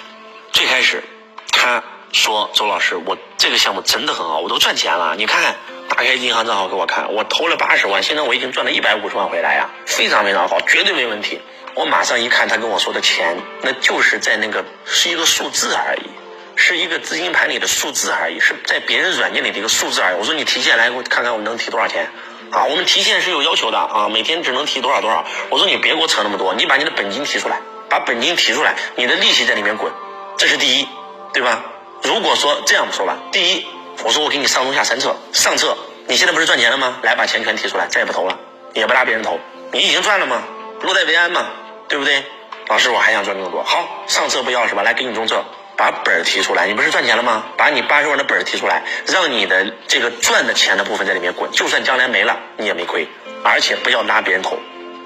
[0.52, 1.04] 最开始，
[1.52, 5.56] 他说：“周老师，我这个项目真的很好，我都赚钱了，你看。”
[5.90, 11.40] 打开银行账号给我看，我投了八十万，现在我已经赚了一百五十万回来呀，非常非常好，绝对没问题。
[11.76, 16.10] 我马上一看他跟我说的钱，那就是在那个是一个数字而已，
[16.58, 20.18] 是一个资金盘里的数字而已，是在别人软件里的一个数字而已。
[20.20, 22.12] 我说你提现来给我看看，我能提多少钱？
[22.52, 25.26] 啊，我们提现是有要求的啊，每天只能提多少多少。
[25.50, 29.90] 我说你别给我扯那么多，你把你的本金提出来，把本金提出来，你的利息在里面滚，
[30.38, 30.88] 这是第一，
[31.34, 31.64] 对吧？
[32.04, 33.66] 如果说这样说吧，第一，
[34.04, 35.78] 我说我给你上中下三策，上策。
[36.08, 37.00] 你现在不是赚钱了吗？
[37.04, 38.40] 来，把钱全提出来，再也不投了，
[38.74, 39.40] 也不拉别人投，
[39.74, 40.44] 你已经赚了吗？
[40.82, 41.48] 落袋为安嘛，
[41.90, 42.24] 对不对？
[42.68, 43.64] 老师，我还想赚更多。
[43.64, 44.84] 好，上策不要是吧？
[44.84, 45.44] 来，给你中策，
[45.76, 46.68] 把本儿提出来。
[46.68, 47.44] 你不是赚钱了吗？
[47.58, 53.08] 把你八十万的本儿提出来，让你的这个赚的钱的部分在里面滚，就算将来没了，你也没亏。
[53.44, 54.58] 而且不要拉别人投，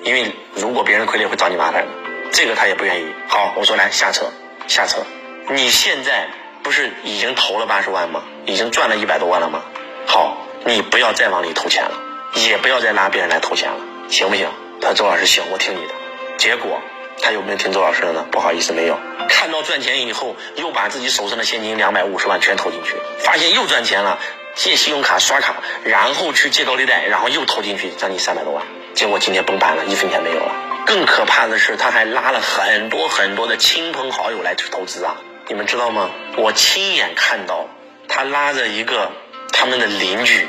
[0.03, 1.91] 因为如果别人亏了会找你麻烦的。
[2.31, 3.13] 这个他也不愿意。
[3.27, 4.31] 好，我说来下策，
[4.67, 5.05] 下策。
[5.49, 6.29] 你现在
[6.63, 8.23] 不是已经投了八十万吗？
[8.45, 9.61] 已经赚了一百多万了吗？
[10.07, 10.37] 好。
[10.63, 11.99] 你不要再往里投钱了，
[12.35, 13.77] 也不要再拉别人来投钱了，
[14.09, 14.47] 行不行？
[14.79, 15.93] 他说周老师行，我听你的。
[16.37, 16.79] 结果
[17.19, 18.27] 他有没有听周老师的呢？
[18.29, 18.99] 不好意思，没有。
[19.27, 24.19] 看到赚钱以后，又把自己手上的现金两百五十万全投进去，发现又赚钱了，
[24.53, 28.63] 借信用卡刷卡，然后去借高利贷，然后又投进去将近三百多万。
[28.93, 30.53] 结果今天崩盘了，一分钱没有了。
[30.85, 35.17] 更可怕的是，他还拉了很多很多的亲朋好友来去投资啊！
[35.51, 36.09] 你们知道吗？
[36.37, 37.67] 我亲眼看到
[38.07, 39.11] 他拉着一个。
[39.53, 40.47] 他们的邻居，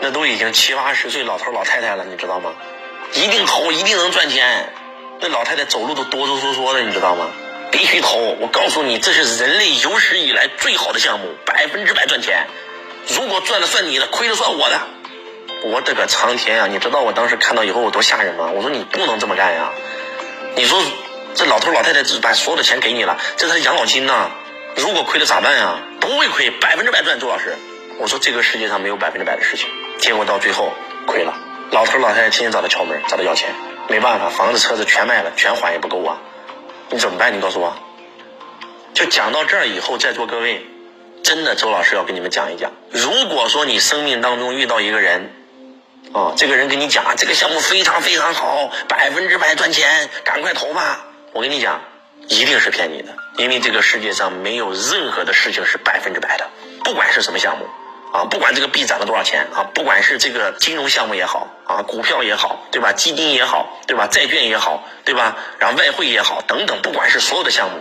[0.00, 2.52] 那都已经七八十岁老头老太太了，你知道吗？
[3.14, 4.72] 一定投，一定能赚钱。
[5.20, 7.30] 那老太太走路都哆哆嗦嗦的，你知道吗？
[7.72, 8.18] 必须投！
[8.40, 12.46] 我告诉你，这是人类有史以来最好的项目，百分之百赚钱。
[13.08, 14.80] 如果赚了算你的，亏了算我的。
[15.64, 16.68] 我的个苍天啊！
[16.68, 18.50] 你知道我当时看到以后我多吓人吗？
[18.54, 19.72] 我说你不能这么干呀！
[20.54, 20.80] 你说
[21.34, 24.30] 这老头老太太把所有的钱给你了，这是他的养老金呐。
[24.76, 25.78] 如果亏了咋办呀？
[26.00, 27.56] 不会亏，百分之百赚，周老师。
[27.98, 30.72] 我说这个世界上没有百分之百的事情，结果到最后
[31.06, 31.34] 亏了。
[31.70, 33.50] 老头老太太天天找他敲门，找他要钱，
[33.88, 36.18] 没办法，房子车子全卖了，全还也不够啊。
[36.90, 37.36] 你怎么办？
[37.36, 37.76] 你告诉我。
[38.94, 40.66] 就讲到这儿以后，在座各位，
[41.22, 42.72] 真的，周老师要跟你们讲一讲。
[42.90, 45.32] 如果说你生命当中遇到一个人，
[46.12, 51.06] 啊，这个人跟你讲这个项目非常非常好，百分之百赚钱，赶快投吧。
[51.32, 51.80] 我跟你讲，
[52.32, 56.48] 一定是骗你的，因为这个世界上没有任何的事情是百分之百的，
[56.82, 57.66] 不管是什么项目。
[58.12, 62.92] 啊，不管这个币涨了多少钱啊，不管是这个金融项目也好啊，股票也好，对吧？
[62.92, 64.06] 基金也好，对吧？
[64.06, 65.38] 债券也好，对吧？
[65.58, 67.78] 然后外汇也好，等等，不管是所有的项目，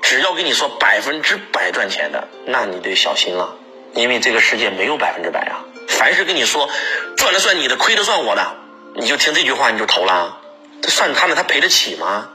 [0.00, 3.56] 只要跟你说百分之百赚钱的，那你得小心了，
[3.94, 5.60] 因为这个世界没有百分之百啊。
[5.86, 6.70] 凡是跟你说
[7.18, 8.56] 赚了算你的，亏了算我的，
[8.94, 10.38] 你就听这句话你就投了，
[10.80, 12.30] 这算他的，他赔得起吗？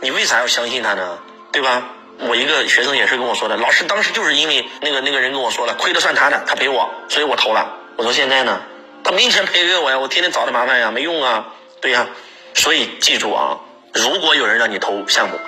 [0.00, 1.18] 你为啥要相信他呢？
[1.52, 1.82] 对吧？
[2.18, 7.76] 我一个学生也是跟我说的，老师当时就是因为那个那个人跟我说了，亏的算他的，他赔我，所以我投了。
[7.96, 8.60] 我说现在呢，
[9.02, 11.46] 他明天赔给我呀，我天天找他麻烦呀，没用啊，
[11.80, 12.06] 对呀。
[12.54, 13.58] 所以记住啊，
[13.92, 15.38] 如果有人让你投项目，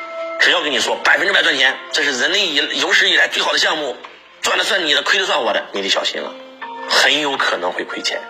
[0.40, 3.96] 只要跟你说百分之百赚钱，这是人类以有史以来最好的项目，
[4.42, 6.32] 赚的算你的，亏的算我的，你得小心了，
[6.88, 8.20] 很有可能会亏钱。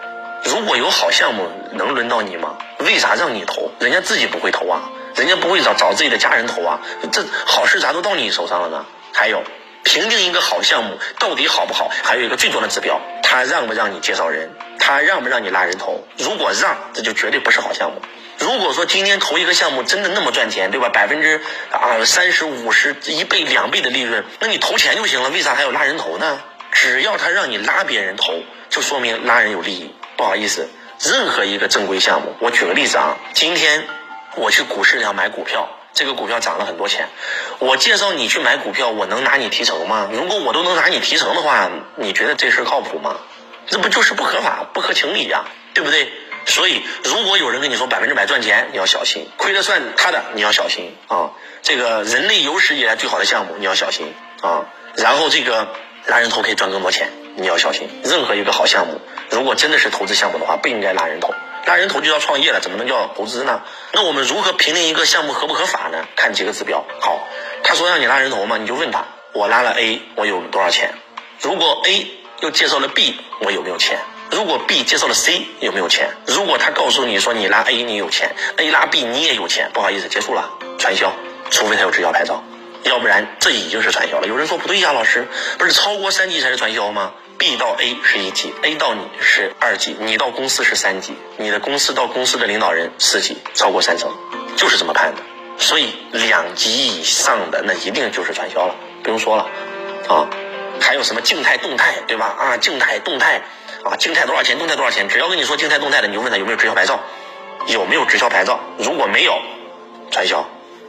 [0.45, 2.57] 如果有好项目，能轮到你吗？
[2.81, 3.71] 为啥让你投？
[3.81, 8.85] 人家自己不会投啊，人家不会找找自己的家人投啊，这好事咋都到你手上了呢？
[9.13, 9.43] 还有，
[9.83, 16.07] 评定一个好项目到底好不好，还有一个最重要的指标，他让不让你介绍人，他让不让你拉人头？
[16.19, 18.03] 如果让，这就绝对不是好项目。
[18.39, 20.91] 如果说今天投一个项目真的那么赚钱，对吧？
[20.91, 26.41] 百分之啊三十五十一倍两倍的利润，那你投钱就行了，为啥还要拉人头呢？
[26.73, 28.35] 只要他让你拉别人投，
[28.69, 29.95] 就说明拉人有利益。
[30.19, 30.69] 不好意思，
[31.01, 33.87] 任何一个正规项目，我举个例子啊，今天
[34.37, 37.09] 我去股市上买股票，这个股票涨了很多钱，
[37.59, 40.09] 我介绍你去买股票，我能拿你提成吗？
[40.13, 43.17] 如果我都能拿你提成的话，你觉得这事靠谱吗？
[43.67, 46.13] 这不就是不合法、不合情理呀，对不对？
[46.45, 51.33] 所以，如果有人跟你说百分之百赚钱，你要小心，亏了算他的，你要小心啊。
[51.63, 54.67] 这个人类有史以来最好的项目，你要小心啊。
[54.95, 55.67] 然后这个
[56.07, 57.89] 拉人头可以赚更多钱，你要小心。
[58.05, 61.35] 任何一个好项目，如果真的是投资项目的话，不应该拉人头，
[61.67, 63.63] 拉人头就要创业了，怎么能叫投资呢？
[63.93, 66.07] 那我们如何评定一个项目合不合法呢？
[66.15, 66.85] 看几个指标。
[67.01, 67.27] 好，
[67.65, 70.95] 他说让你拉人头嘛，你就问他，我拉了 A，我有多少钱？
[71.41, 72.07] 如果 A
[72.41, 73.99] 又介绍了 B，我有没有钱？
[74.31, 76.11] 如果 B 介绍了 C，有没有钱？
[76.27, 81.13] 如果他告诉你说你拉 A 你有钱，A 拉 B 你也有钱，不好意思，结束了，传销。
[81.51, 82.43] 除非他有直销牌照，
[82.83, 84.27] 要不然这已经是传销了。
[84.27, 85.27] 有人说不对呀，老师，
[85.59, 94.13] 不是超过三级才是传销吗？B 到 A 是一级，A 到你是二级，你到公司是三级，你的公司到公司的领导人四级，超过三层，
[94.57, 95.23] 就是这么判的。
[95.59, 99.49] 所以两级以上的那一定就是传销了，不用说了，
[100.09, 100.29] 啊，
[100.81, 102.35] 还有什么静态动态，对吧？
[102.39, 103.43] 啊，静态动态。
[103.85, 104.59] 啊，静态多少钱？
[104.59, 105.09] 动态多少钱？
[105.09, 106.99] 只要跟你说静态动态的，你就问他有没有直销牌照，
[107.69, 108.59] 有没有直销牌照？
[108.79, 109.41] 如果没有，
[110.11, 110.45] 传销，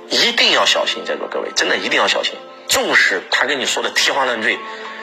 [0.10, 2.33] 一定要小心，在座各位，真的一定要小心。
[2.67, 4.57] 纵使他跟你说的天花乱坠，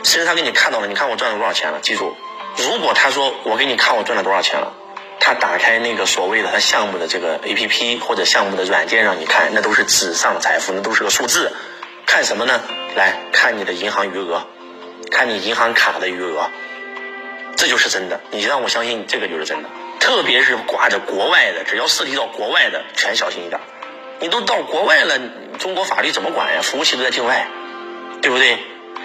[0.04, 1.80] 甚至他给你看到了，你看我赚了多少钱了？
[1.80, 2.14] 记住，
[2.56, 4.72] 如果他说我给你看我赚了多少钱了，
[5.18, 11.52] 他打开那个所谓的他项目的这个 A P P 或者项目的软件让你看，那都是纸上财富，那都是个数字。
[12.06, 12.60] 看什么呢？
[12.94, 14.46] 来看你的银行余额，
[15.10, 16.50] 看你银行卡的余额。
[17.56, 19.70] 这就是真的，你让我相信这个就是真的。
[20.00, 23.58] 特别是挂着国外的，只要涉及到国外的，全小心一点。
[24.20, 25.18] 你都到国外了，
[25.58, 26.60] 中国法律怎么管呀？
[26.62, 27.46] 服务器都在境外，
[28.20, 28.58] 对不对？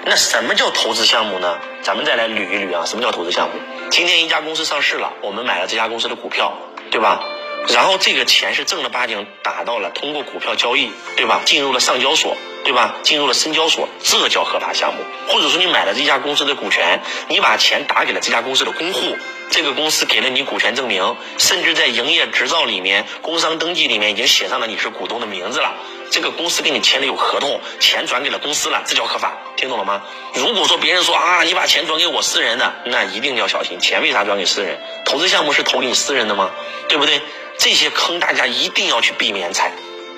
[0.06, 1.60] 那什么叫投资项目呢？
[1.82, 3.60] 咱们再来捋一捋啊，什么叫投资项目？
[3.92, 6.54] 今天一家公司上市了，我们买了这家公司的股票，
[6.90, 7.22] 对吧？
[7.68, 11.42] 然后这个钱是正儿八经打到了，通过股票交易，对吧？
[11.46, 12.36] 进入了上交所。
[12.70, 12.94] 对吧？
[13.02, 15.04] 进入了深交所，这叫合法项目。
[15.28, 19.18] 或者说你买了这家公司的股权，你把钱打给了这家公司的公户，
[19.50, 25.74] 这个公司给了你股权证明，甚至在营业执照里面、工商登记里面已经写上了你是股东的名字了。
[26.12, 29.36] 这个公司跟你签的有合同，钱转给了公司了，这叫合法。
[29.58, 30.04] 听懂了吗？
[30.36, 33.80] 如果说别人说啊，你把钱转给我私人的，那一定要小心。
[33.80, 34.80] 钱为啥转给私人？
[35.06, 36.52] 投资项目是投给你私人的吗？
[36.88, 37.20] 对不对？
[37.58, 39.72] 这些坑大家一定要去避免踩。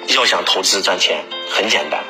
[0.08, 2.04] 要想投资赚钱，很简单。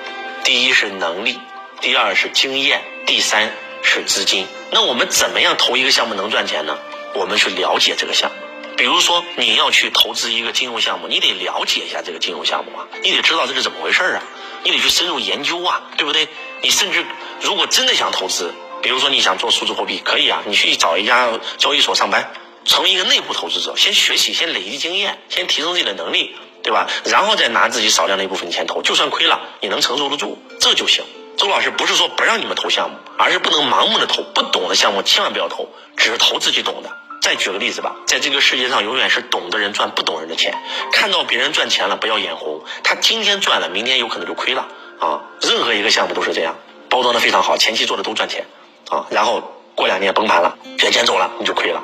[0.44, 1.40] 第一是能力，
[1.82, 4.48] 第二是经验，第三是资金。
[4.72, 6.78] 那我们怎么样投一个项目能赚钱呢？
[7.14, 8.36] 我们去了解这个项目。
[8.76, 14.24] 比如说你要去投资一个金融项目，你得了解一下这个金融项目啊，你得知道这是怎么回事啊，
[14.64, 16.28] 你得去深入研究啊，对不对？
[16.62, 17.06] 你甚至
[17.42, 18.52] 如果真的想投资，
[18.82, 22.34] 比如说你想做数字货币，可以啊，你去找一家交易所上班，
[22.66, 26.36] 成为一个内部投资者，先学习，先累积经验，先提升自己的能力。
[26.64, 26.88] 对吧？
[27.06, 31.04] 然后再拿自己少量的一部分钱投，就算亏了，你能承受得住，这就行。
[31.38, 36.92] 周老师不是说不让你们投项目，而是不能盲目的投，不懂的项目千万不要投，只投自己懂的。
[37.22, 40.56] 再举个例子吧，在这个世界上，永远是懂的人赚不懂人的钱。
[40.92, 44.68] 看到别人赚钱了，不要眼红，他今天赚了，明天有可能就亏了
[45.00, 45.22] 啊。
[45.42, 46.56] 任何一个项目都是这样，
[46.90, 48.46] 包装的非常好，前期做的都赚钱
[48.90, 51.84] 啊，然后过两年崩盘了，卷钱走了，你就亏了。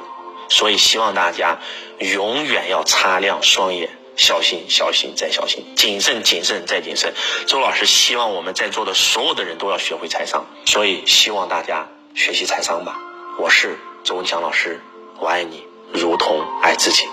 [0.49, 1.59] 所以希望大家
[1.99, 3.89] 永远要擦亮双眼。
[4.17, 7.13] 小心，小心，再小心，谨慎，谨慎，再谨慎。
[7.45, 12.99] 周老师希望我们在座的所有的人都要学会财商，所以希望大家学习财商吧。
[13.39, 14.81] 我是周文强老师，
[15.19, 17.03] 我爱你如同爱自己。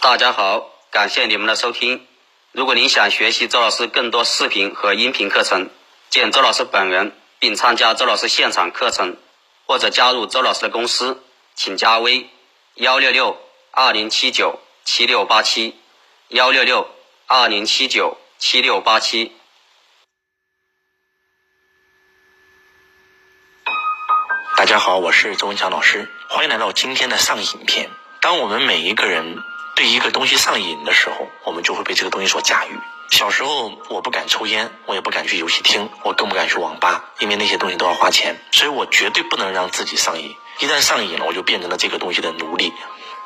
[0.00, 2.06] 大家好，感谢你们的收听。
[2.52, 5.70] 如果您想学习周老师更多视频和音频课程，
[6.10, 9.16] 见周老师本人，并参加周老师现场课程，
[9.66, 11.22] 或者加入周老师的公司，
[11.54, 12.28] 请加微。
[12.74, 13.36] 幺六六
[13.70, 15.76] 二零七九七六八七，
[16.28, 16.88] 幺六六。
[17.26, 19.30] 二零七九七六八七。
[24.56, 27.90] 大家好，我是周文强老师，欢迎来到今天的上瘾篇。
[28.22, 29.42] 当我们每一个人
[29.76, 32.78] 对一个东西上瘾的时候，我们就会被这个东西所驾驭。
[33.10, 40.34] 小时候我不敢抽烟，我也不敢去游戏厅，我更不敢去网吧，因为那些东西都要花钱，所以我绝对不能让自己上瘾。
[40.58, 42.72] 一旦上瘾了，我就变成了这个东西的奴隶。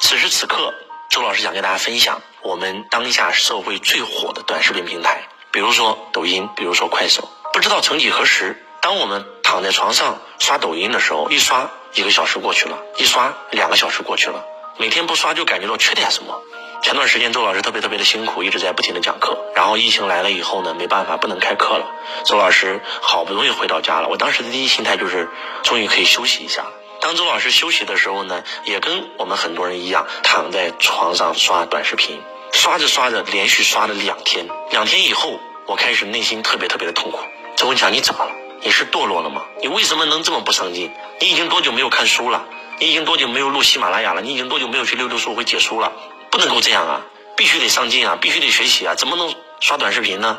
[0.00, 0.74] 此时此刻，
[1.10, 7.28] 周老师想跟大家分享我们当下社会最火的短视频平台，比如说抖音，比如说快手。
[7.52, 14.44] 不知道曾几何时，当我们躺在床上刷抖音的时候，一刷一个小时过去了，一刷两个小时过去了。
[14.78, 16.40] 每天不刷就感觉到缺点什么。
[16.82, 19.38] 前段时间周老师特别特别的辛苦，一直在不停的讲课。
[19.54, 21.86] 然后疫情来了以后呢，没办法不能开课了。
[22.26, 25.28] 周老师好不容易回到家了，我当时的第一心态就是
[25.62, 26.66] 终于可以休息一下。
[27.00, 32.20] 当周老师休息的时候呢，也跟我们很多人一样，躺在床上刷短视频，
[32.52, 34.46] 刷着刷着，连续刷了两天。
[34.70, 37.18] 两天以后，我开始内心特别特别的痛苦。
[37.56, 38.32] 周文强，你怎么了？
[38.62, 39.42] 你是堕落了吗？
[39.60, 40.90] 你为什么能这么不上进？
[41.20, 42.44] 你已经多久没有看书了？
[42.78, 44.20] 你已经多久没有录喜马拉雅了？
[44.20, 45.92] 你已经多久没有去溜溜书会解书了？
[46.30, 47.02] 不能够这样啊！
[47.36, 48.18] 必须得上进啊！
[48.20, 48.94] 必须得学习啊！
[48.94, 50.38] 怎么能刷短视频呢？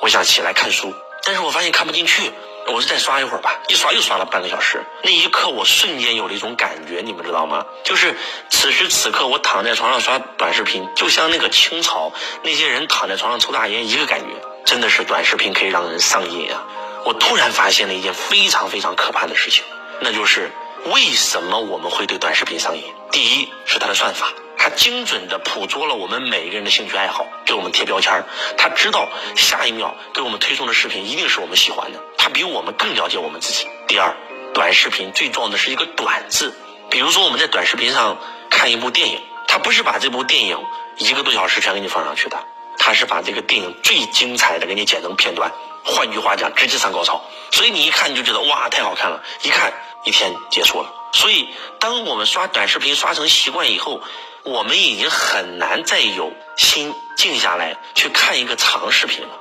[0.00, 2.32] 我想起来看书，但是我发现看不进去。
[2.68, 4.84] 我是再刷一会儿吧，一刷又刷了半个小时。
[5.02, 7.64] 那一刻，我瞬间有了一种感觉，你们知道吗？
[7.84, 8.16] 就是
[8.50, 14.26] 此时此刻，我躺在床上刷短视频，就像那个清朝那些人躺在床上抽大烟一个感觉。
[14.64, 16.64] 真的是短视频可以让人上瘾啊！
[17.04, 19.62] 我突然发现了一件非常非常可怕的事情，
[20.00, 20.50] 那就是
[20.84, 22.84] 为什么我们会对短视频上瘾？
[23.10, 28.24] 第一是它的算法，它精准的捕捉了我们每一个人的兴趣爱好，给我们贴标签儿。
[28.56, 33.66] 它知道下一秒给我们推送的视频一定是我们喜欢的，它比我们更了解我们自己。
[33.88, 34.14] 第二，
[34.54, 36.54] 短视频最重要的是一个“短”字，
[36.90, 38.18] 比如说我们在短视频上
[38.50, 40.58] 看一部电影，它不是把这部电影
[40.98, 42.38] 一个多小时全给你放上去的。
[42.78, 45.50] 他是把这个电影最精彩的给你剪成片段，
[45.82, 47.24] 换句话讲，直接上高潮。
[47.50, 49.72] 所以你一看你就觉得哇，太好看了，一看
[50.06, 50.90] 一天结束了。
[51.12, 54.00] 所以，当我们刷短视频刷成习惯以后，
[54.42, 59.40] 我们已经很难再有心静下来去看一个长视频了。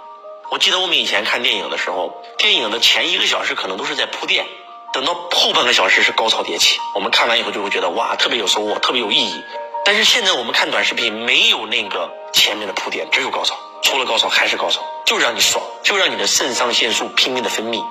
[0.51, 4.45] 我记得我们以前看电影的时候，电影的前一个小时可能都是在铺垫，
[4.93, 6.80] 等到后半个小时是高潮迭起。
[6.93, 9.43] 我们看完以后就会觉得哇，特别有收获，特别有意义。
[9.84, 17.84] 但是现在我们看短视频没有那个前面的铺垫，只有高潮，除了高潮还是高潮，就让你爽，就让你的肾上腺素拼命的分泌，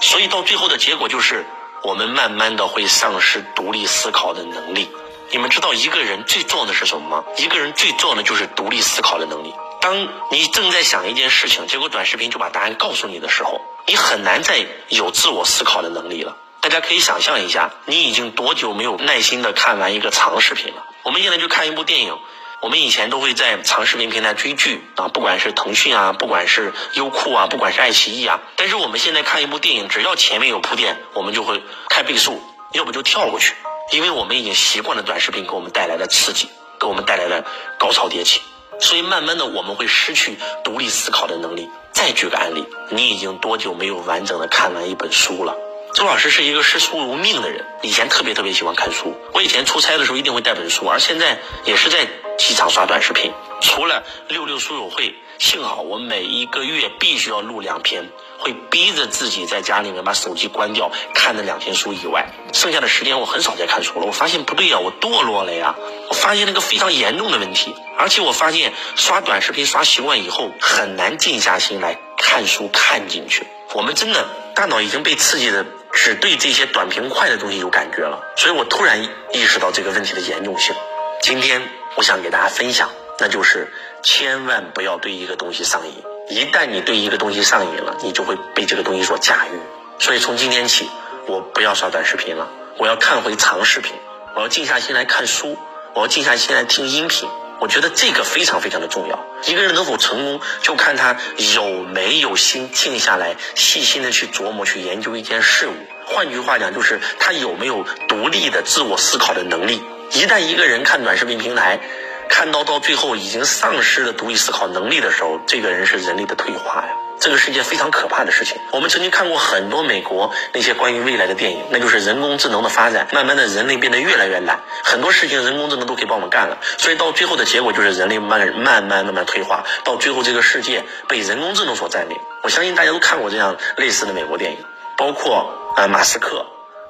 [0.00, 1.44] 所以到最后的结果就是，
[1.84, 4.88] 我们慢慢的会丧失独立思考的能力。
[5.30, 7.24] 你们知道一个人最重要的是什么吗？
[7.38, 9.52] 一个人最重要的就是独立思考的能力。
[9.80, 16.36] 当你正在想一件事情，结果短视频就把答案告诉你的时候，你很难再有自我思考的能力了。
[16.60, 20.84] 大家可以想象一下，你已经多久没有耐心的看完一个长视频了？
[21.02, 22.16] 我们现在就看一部电影，
[22.62, 28.40] 我们以前都会在长视频平台追剧啊，不管是腾讯啊，不管是优酷啊，不管是爱奇艺啊。
[28.54, 32.40] 但是我们现在看一部电影，只要前面有铺垫，我们就会开倍速，
[32.72, 33.56] 要不就跳过去，
[33.90, 36.48] 因为我们已经习惯了短视频给我们带来的刺激，
[36.78, 37.44] 给我们带来的
[37.80, 38.40] 高潮迭起，
[38.78, 41.68] 所以慢慢的我们会失去独立思考的能力。
[41.90, 45.56] 再举个案例，你已经多久没有完整的看完一本书了？
[45.94, 49.16] 周老师是一个视书如命的人，以前特别特别喜欢看书。
[49.34, 52.06] 我以前出差的时候一定会带本书，而现在也是在
[52.38, 53.32] 机场刷短视频。
[53.60, 58.04] 除了六六书友会，幸好我每一个月必须要录两篇，
[58.38, 64.06] 会逼着自己在家里面把手机关掉看那两天书以外，剩下的时间我很少再看书了。
[64.06, 65.76] 我发现不对呀，我堕落了呀！
[66.08, 73.46] 我发现了一个非常严重的问题，而且我发现刷短视频刷习惯以后，很难静下心来看书看进去。
[73.74, 75.64] 我们真的大脑已经被刺激的。
[75.94, 80.74] 只对这些短平快的东西有感觉了，所以我突然意识到这个问题的严重性。
[81.20, 81.60] 今天
[81.96, 85.92] 我想给大家分享，那就是千万不要对一个东西上瘾。
[86.28, 89.58] 一旦你对一个东西上瘾了，你就会被这个东西所驾驭。
[89.98, 90.88] 所以从今天起，
[91.26, 93.92] 我不要刷短视频了，我要看回长视频，
[94.34, 95.58] 我要静下心来看书，
[95.94, 97.28] 我要静下心来听音频。
[97.60, 99.24] 我觉得这个非常非常的重要。
[99.44, 101.16] 一个人能否成功，就看他
[101.54, 105.74] 有没有心静下来，细心的去琢磨、去研究一件事物。
[106.06, 109.80] 换句话讲，就是他有没有独立的自我思考的能力。
[110.14, 111.80] 一旦一个人看短视频平台，
[112.28, 116.88] 看到到最后已经丧失了独立思考能力的时候，这个人是人类的退化呀。
[117.18, 118.58] 这个是一件非常可怕的事情。
[118.72, 126.58] 我们曾经看过很多美国那些关于未来的电影，那就是人工智能的发展，慢慢的人类变得越来越懒，很多事情人工智能都可以帮我们干了。
[126.78, 132.18] 所以到最后的结果就是人类慢慢慢慢慢退化，到最后这个世界被人工智能所占领。
[132.42, 134.58] 我相信大家都看过这样类似的美国电影，
[134.96, 136.44] 包括呃马斯克，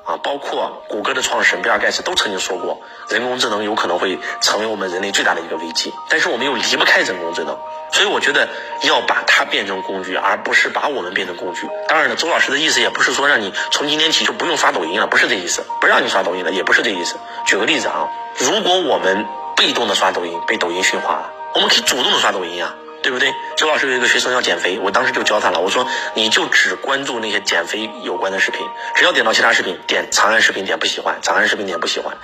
[0.05, 5.93] 啊，包括谷歌的创始人比尔盖茨都曾经说过，人工智能有可能会成为我们人类最大的一个危机。
[6.09, 7.57] 但是我们又离不开人工智能，
[7.93, 8.49] 所以我觉得
[8.83, 11.69] 要把它变成工具，而不是把我们变成工具。
[11.89, 17.17] 当然了，周老师的意思也不是说让你从今天起就不用刷抖音了，不是这意思；不让你刷抖音了，也不是这意思。
[17.47, 19.25] 举个例子啊，如果我们
[19.57, 22.75] 被动的刷抖音，被抖音驯化了，我们可以主动的刷抖音啊。
[23.03, 23.35] 对不对？
[23.57, 25.61] 周老师有一个学生要减肥，我当时就教他了。
[25.61, 32.17] 我说，你就只关注那些减肥有关的视频，只要点到其他视频，点长按视频点不喜欢，长按视频点不喜欢，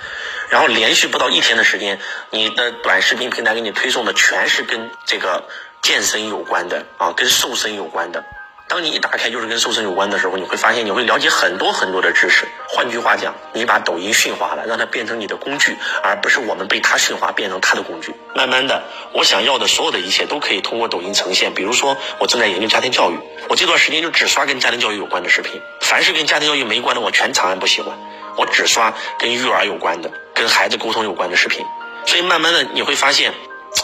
[0.49, 1.99] 然后连续不到一天的时间，
[2.31, 5.43] 你的短视频平台给你推送的全是跟这个
[5.81, 8.23] 健身有关的啊，跟瘦身有关的。
[8.69, 12.47] 当你一打开就是跟瘦身有关的时候，你会发现你会了解很多很多的知识。
[12.67, 18.13] 换句话讲，你把抖音驯化了，让它变成你的工具，而不是我们被它驯化变成它的工具。
[18.35, 21.51] 慢慢的，我想要的所有的一切都可以通过抖音呈现。
[21.51, 23.17] 比如说，我正在研究家庭教育，
[23.49, 27.97] 我这段时间就只刷跟家庭教育有关的视频，凡是跟家庭教育没关的，我全长按不喜欢。
[28.37, 31.65] 我只刷跟育儿有关的、跟孩子沟通有关的视频。
[32.05, 33.33] 所以慢慢的你会发现，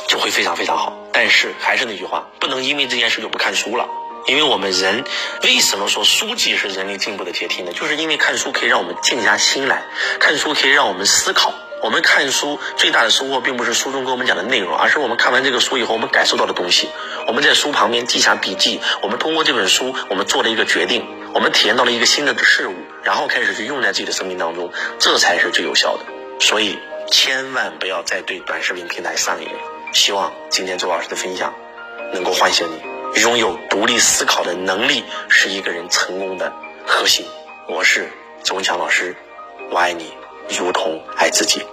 [0.08, 0.96] 就会非常非常好。
[1.12, 3.90] 但是还是那句话，不能因为这件事就不看书了。
[4.28, 5.04] 因为我们人
[5.44, 7.72] 为什么说书籍是人类进步的阶梯呢？
[7.74, 9.86] 就是因为看书可以让我们静下心来，
[10.20, 11.54] 看书可以让我们思考。
[11.84, 16.90] 我们看书最大的收获，并不是书中跟我们讲的内容，而是我们看完这个书以后，我们感受到的东西。
[17.28, 22.74] 我们在书旁边记下笔记，我们通过这本书，我们做了一个决定，我们体验到了一个新的事物，
[23.04, 26.06] 然后开始去用在自己的生命当中，这才是最有效的。
[26.40, 26.80] 所以，
[27.12, 29.48] 千万不要再对短视频平台上瘾。
[29.94, 31.54] 希望今天周老师的分享
[32.14, 32.95] 能够唤醒你。
[33.22, 36.52] 拥有独立思考的能力是一个人成功的
[36.86, 37.26] 核心。
[37.68, 38.12] 我是
[38.44, 39.16] 周文强老师，
[39.72, 40.14] 我爱你，
[40.50, 41.66] 如同爱自己。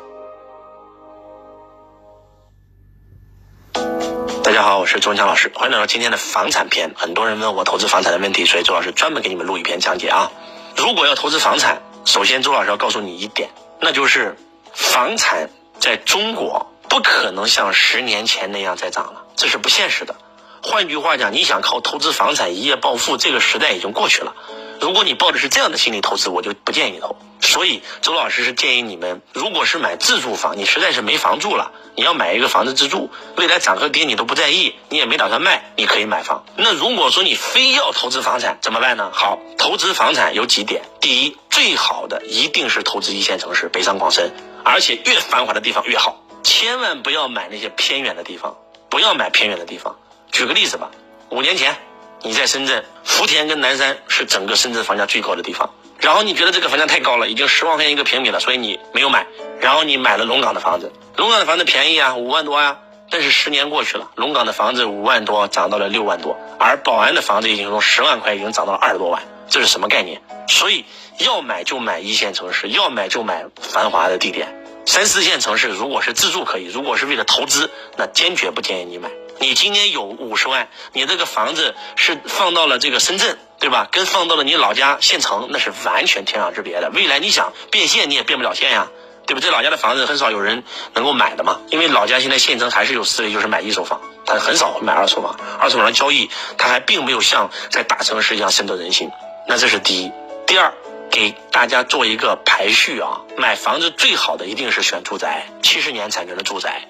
[4.45, 6.93] 大家好，我是周文强老师，欢迎来到今天的房产篇。
[6.97, 10.30] 很多人问我投资房产的问题，所以周老师专门给你们录一篇讲解啊。
[10.76, 14.36] 如果要投资房产，首先周老师要告诉你一点，那就是
[14.72, 20.14] 房产在中国不可能像十年前那样再涨了，这是不现实的。
[20.62, 24.34] 换句话讲，你想靠投资房产一夜暴富，这个时代已经过去了。
[24.80, 27.16] 如果你抱的是这样的心理投资，我就不建议投。
[27.40, 36.44] 所以，周老师是建议你们，如果是买自住房，你实在是没房住了，你要买一个房子自住，未来涨和跌你都不在意，你也没打算卖，你可以买房。
[36.56, 39.10] 那如果说你非要投资房产，怎么办呢？
[39.12, 44.32] 好，投资房产有几点：第一，最好的一定是投资一线城市，北上广深，
[44.64, 48.56] 而且越繁华的地方越好，千万不要买那些偏远的地方，
[48.88, 49.96] 不要买偏远的地方。
[50.32, 50.90] 举个例子吧，
[51.28, 51.76] 五年前
[52.22, 59.26] 你在深圳，福田跟南山是整个深圳房价最高的地方，然后你觉得这个房价太高了，已经十万块钱一个平米了，所以你没有买，
[59.60, 62.78] 然后你买了龙岗的房子，龙岗的房子便宜啊，五万多啊，
[63.10, 70.22] 但是十年过去了，龙岗的房子五万多涨到了六万多，而宝安的房子已经从十万块已经涨到了二十多万，这是什么概念？
[70.48, 70.86] 所以
[71.18, 74.48] 要买就买一线城市，要买就买繁华的地点，
[74.86, 79.10] 三四线城市如果是自住可以，如果是为了投资，那坚决不建议你买。
[79.38, 83.88] 你今年有五十万，你这个房子是放到了这个深圳，对吧？
[83.90, 86.90] 跟放到了你老家县城，那是完全天壤之别的。
[86.90, 88.88] 未来你想变现，你也变不了现呀，
[89.26, 89.40] 对不？
[89.40, 90.62] 这老家的房子很少有人
[90.94, 95.40] 能够买的嘛，因为老家现在县城还是有思维，就是买一手房，他很少买二手房。
[95.58, 99.10] 二手房交易，它还并没有像在大城市一样深得人心。
[99.48, 100.12] 那这是第一。
[100.46, 100.72] 第二，
[101.10, 106.86] 给大家做一个排序啊，买房子最好的一定是选住宅，七十年产权的住宅，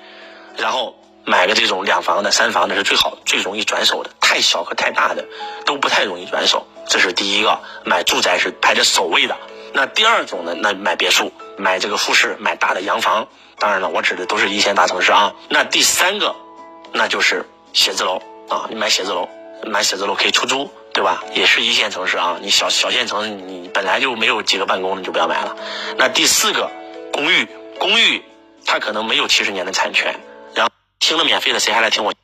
[0.58, 0.96] 然后。
[1.24, 4.10] 买个这种两房的、三房的是最好、最容易转手的。
[4.20, 5.26] 太小和太大的
[5.66, 7.60] 都不太容易转手，这是第一个。
[7.84, 9.36] 买住宅是排在首位的。
[9.74, 10.54] 那第二种呢？
[10.54, 13.28] 那买别墅、买这个复式、买大的洋房。
[13.58, 15.34] 当然了，我指的都是一线大城市啊。
[15.48, 16.34] 那第三个，
[16.92, 18.66] 那就是写字楼啊。
[18.68, 19.28] 你买写字楼，
[19.66, 21.22] 买写字楼可以出租，对吧？
[21.34, 22.38] 也是一线城市啊。
[22.40, 25.56] 你小小县城，你本来就没有几个办公，你就不要买了。
[25.96, 26.70] 那第四个，
[27.12, 27.48] 公寓，
[27.78, 28.24] 公寓
[28.66, 30.20] 它可能没有七十年的产权。
[31.02, 32.14] 听了免费的，谁还来听我？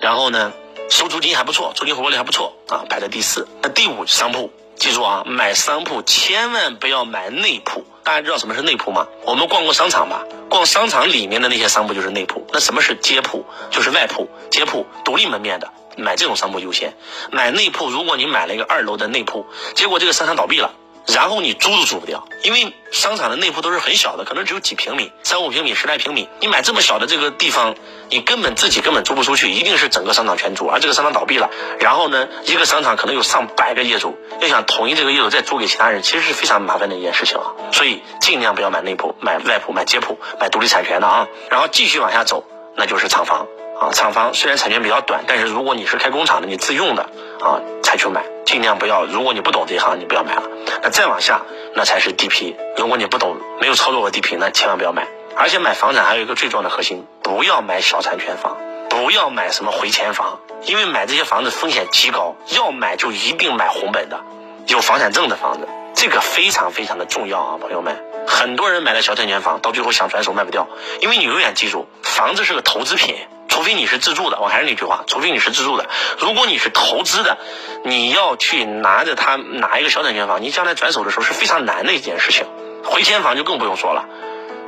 [0.00, 0.52] 然后呢，
[0.88, 3.48] 收租金还不错，租金回报率还不错啊，排在第四。
[3.60, 7.84] 那第五商铺，记住啊，买商铺千万不要买内铺。
[8.04, 9.08] 大家知道什么是内铺吗？
[9.24, 10.24] 我们逛过商场吧？
[10.48, 12.46] 逛商场里面的那些商铺就是内铺。
[12.52, 13.44] 那什么是街铺？
[13.72, 16.96] 就是外铺、街铺、独立门面的，买这种商铺优先。
[17.32, 20.72] 买内铺，如果你买了一个二楼的内铺，结果这个商场倒闭了。
[21.14, 26.28] 然后你租都租不掉，因为商场的内部都是很小的，可能只有几平米，三五平米、十来平米。
[26.40, 27.74] 你买这么小的这个地方，
[28.08, 30.66] 你根本自己根本租不出去，一定是整个商场全租。
[30.66, 37.52] 而这个商场倒闭了，然后呢，一个商场可能有上百个业主，要想统一这个业主再租给其他人，其实是非常麻烦的一件事情啊。
[37.72, 41.28] 所以尽量不要买内铺，买外铺、买街铺、买独立产权的啊。
[41.50, 42.44] 然后继续往下走，
[42.76, 43.46] 那就是厂房
[43.80, 43.90] 啊。
[43.92, 47.02] 厂房虽然产权比较短，但是如果你是开工厂的，你自用的
[47.40, 48.24] 啊，才去买。
[48.50, 49.04] 尽量不要。
[49.04, 50.42] 如果你不懂这一行，你不要买了。
[50.82, 51.40] 那再往下，
[51.76, 52.56] 那才是地皮。
[52.76, 55.06] 如果你不懂，没有操作过地皮，那千万不要买。
[55.36, 58.56] 而且买房产还有一个最重要的核心，不要买小产权房，
[58.88, 62.34] 不要买什么回迁房，因为买这些房子风险极高。
[62.48, 64.18] 要买就一定买红本的，
[64.66, 68.04] 有房产证的房子，这个非常非常的重要啊，朋友们。
[68.26, 70.66] 很多人买了小产权房，到最后想转手卖不掉，
[71.00, 73.14] 因为你永远记住，房子是个投资品。
[73.50, 75.90] 除非你是自住的，我还是那句话，除非你是自住的。
[76.18, 77.36] 如果你是投资的，
[77.84, 82.46] 你要去拿着它拿一个小产权房，你将来转手的时候是非常难的一件事情。
[82.84, 84.06] 回迁房就更不用说了，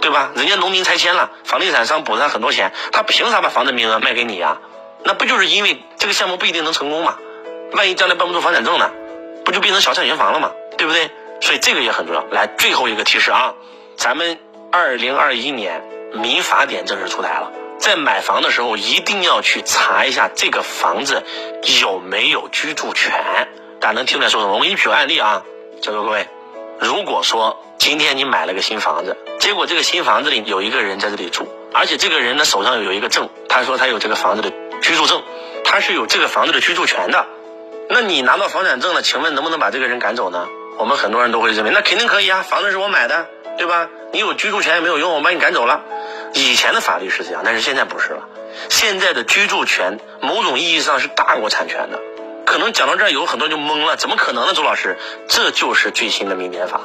[0.03, 0.33] 对吧？
[0.35, 4.59] 人家农民拆迁了，房地产商补他很多钱，他凭啥把房子名额卖给你呀？
[5.05, 7.16] 那不就是因为这个项目不一定能成功吗？
[7.72, 8.91] 万一将来办不出房产证呢，
[9.45, 10.51] 不就变成小产权房了吗？
[10.76, 11.11] 对不对？
[11.41, 12.24] 所以这个也很重要。
[12.30, 13.55] 来，最后一个提示啊，
[13.97, 14.39] 咱们
[14.70, 17.51] 二零二一年民法典正式出台了。
[17.83, 21.24] 在买房的时候，一定要去查一下这个房子
[21.80, 23.49] 有没有居住权。
[23.80, 24.55] 大家能听出来说什么？
[24.55, 25.43] 我给你举个案例啊，
[25.83, 26.28] 在座各位，
[26.78, 35.20] 如果说今天你买了个新房子，结果这个新房子里有一个人在这里住，而且这个人呢手上有一个证，他说他有这个房子的居住证，
[35.64, 37.26] 他是有这个房子的居住权的。
[37.91, 40.47] 那你拿到房产证了，请问能不能把这个人赶走呢？
[40.78, 43.26] 我们很多人都会认为，那肯定可以啊，房子是我买的，
[43.59, 43.89] 对吧？
[44.12, 45.83] 你有居住权也没有用，我把你赶走了。
[46.35, 48.28] 以前的法律是这样，但是现在不是了。
[48.68, 52.01] 现在的居住权某种意义上是大过产权的。
[52.45, 54.53] 可能讲到这儿，有很多人就懵了，怎么可能呢？
[54.53, 56.80] 周老师，这就是最新的民典法。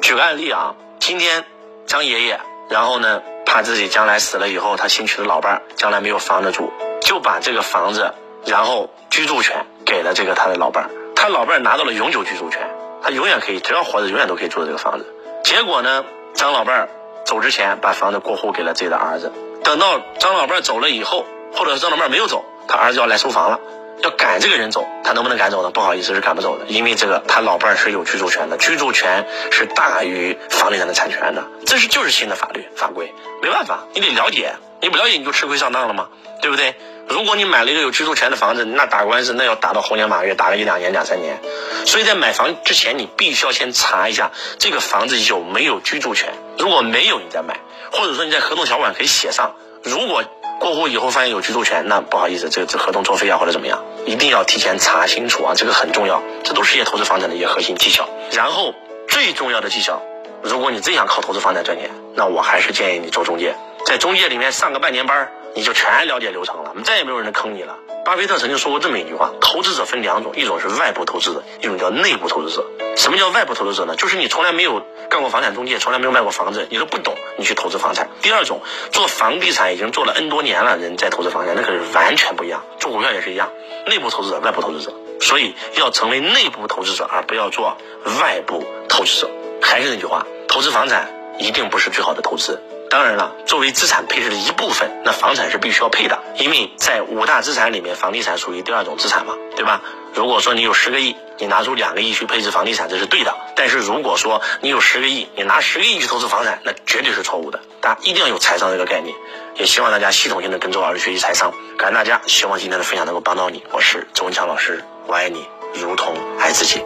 [0.00, 1.44] 举个案例啊，今天
[1.86, 8.12] 张爷爷，然后呢，怕自己将来死了以后，他新娶的老伴儿将来没有房子住，就把这个房子，
[8.44, 10.90] 然后居住权给了这个他的老伴儿。
[11.14, 12.60] 他老伴儿拿到了永久居住权，
[13.02, 15.06] 他永远可以，只要活着，永远都可以住这个房子。
[15.44, 16.88] 结果呢，张老伴儿。
[17.24, 23.60] 走之前把房子过户给了自己的儿子，等到张老伴走了以后，或者是张老伴没有走，他儿子要来收房了，
[24.02, 25.70] 要赶这个人走，他能不能赶走呢？
[25.70, 33.12] 不好意思，是赶不走的，因为这个他老伴是有居住权的，居住权是大于房地产的产权的，这是就是新的法律法规，
[33.42, 36.08] 没办法，你得了解，你不了解你就吃亏上当了吗？
[36.42, 36.74] 对不对？
[37.08, 41.38] 如果你买了一个有居住权的房子，那打官司那要打到猴年马月，打了一两年两三年。
[41.86, 46.32] 所以在买房之前，你必须要先查一下这个房子有没有居住权。
[46.58, 47.60] 如果没有，你再买，
[47.92, 49.54] 或者说你在合同条款可以写上。
[49.82, 50.24] 如果
[50.60, 56.22] 过户以后发现有居住权，那不好意思，这个这合同作废啊或者怎么样，一定要提前查清楚啊，这个很重要。
[56.42, 58.08] 这都是一些投资房产的一些核心技巧。
[58.32, 58.74] 然后
[59.08, 60.00] 最重要的技巧，
[60.42, 65.32] 如果你真想靠投资房产赚钱，那我还是建议你做中介，在中介里面上个半年班儿。
[65.54, 67.78] 你就全了解流程了，再也没有人坑你了。
[68.04, 72.66] 巴菲特曾经说过这么一句话：投资者分两种，一种是外部投资者，一种叫内部投资者。
[72.96, 73.96] 什么叫外部投资者呢？
[73.96, 78.10] 就是你从来没有干过房产中介，从来没有卖过房子，你都不懂，你去投资房产。
[78.20, 78.60] 第二种，
[78.92, 82.62] 做房地产已经做了 N 多年了，人在投资房产，那可是完全不一样。
[82.78, 83.50] 做股票也是一样，
[83.86, 84.92] 内部投资者、外部投资者。
[85.20, 87.76] 所以要成为内部投资者，而不要做
[88.20, 89.30] 外部投资者。
[89.62, 92.60] 还是那句话，投资房产一定不是最好的投资。
[92.90, 99.82] 当然了，作为资产配置的一部分，那房产是必须要配的，因为在五大资产里面，房地产属于第二种资产嘛，对吧？
[100.14, 103.34] 如果说你有十个亿，你拿出两个亿去配置房地产，这是对的。
[103.56, 107.60] 但是如果说你有十个亿，你拿十个亿去投资房产，那绝对是错误的。
[107.80, 109.12] 大家一定要有财商这个概念，
[109.56, 111.52] 也希望大家系统性的跟周老师学习财商。
[111.76, 113.64] 感谢大家，希望今天的分享能够帮到你。
[113.72, 116.84] 我是周文强老师，我爱你如同爱自己。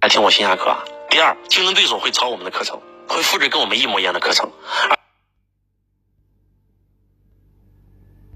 [0.00, 0.84] 来听我线下课啊。
[1.16, 4.50] 第二，竞争对手会抄我们的课程，会复制跟我们一模一样的课程，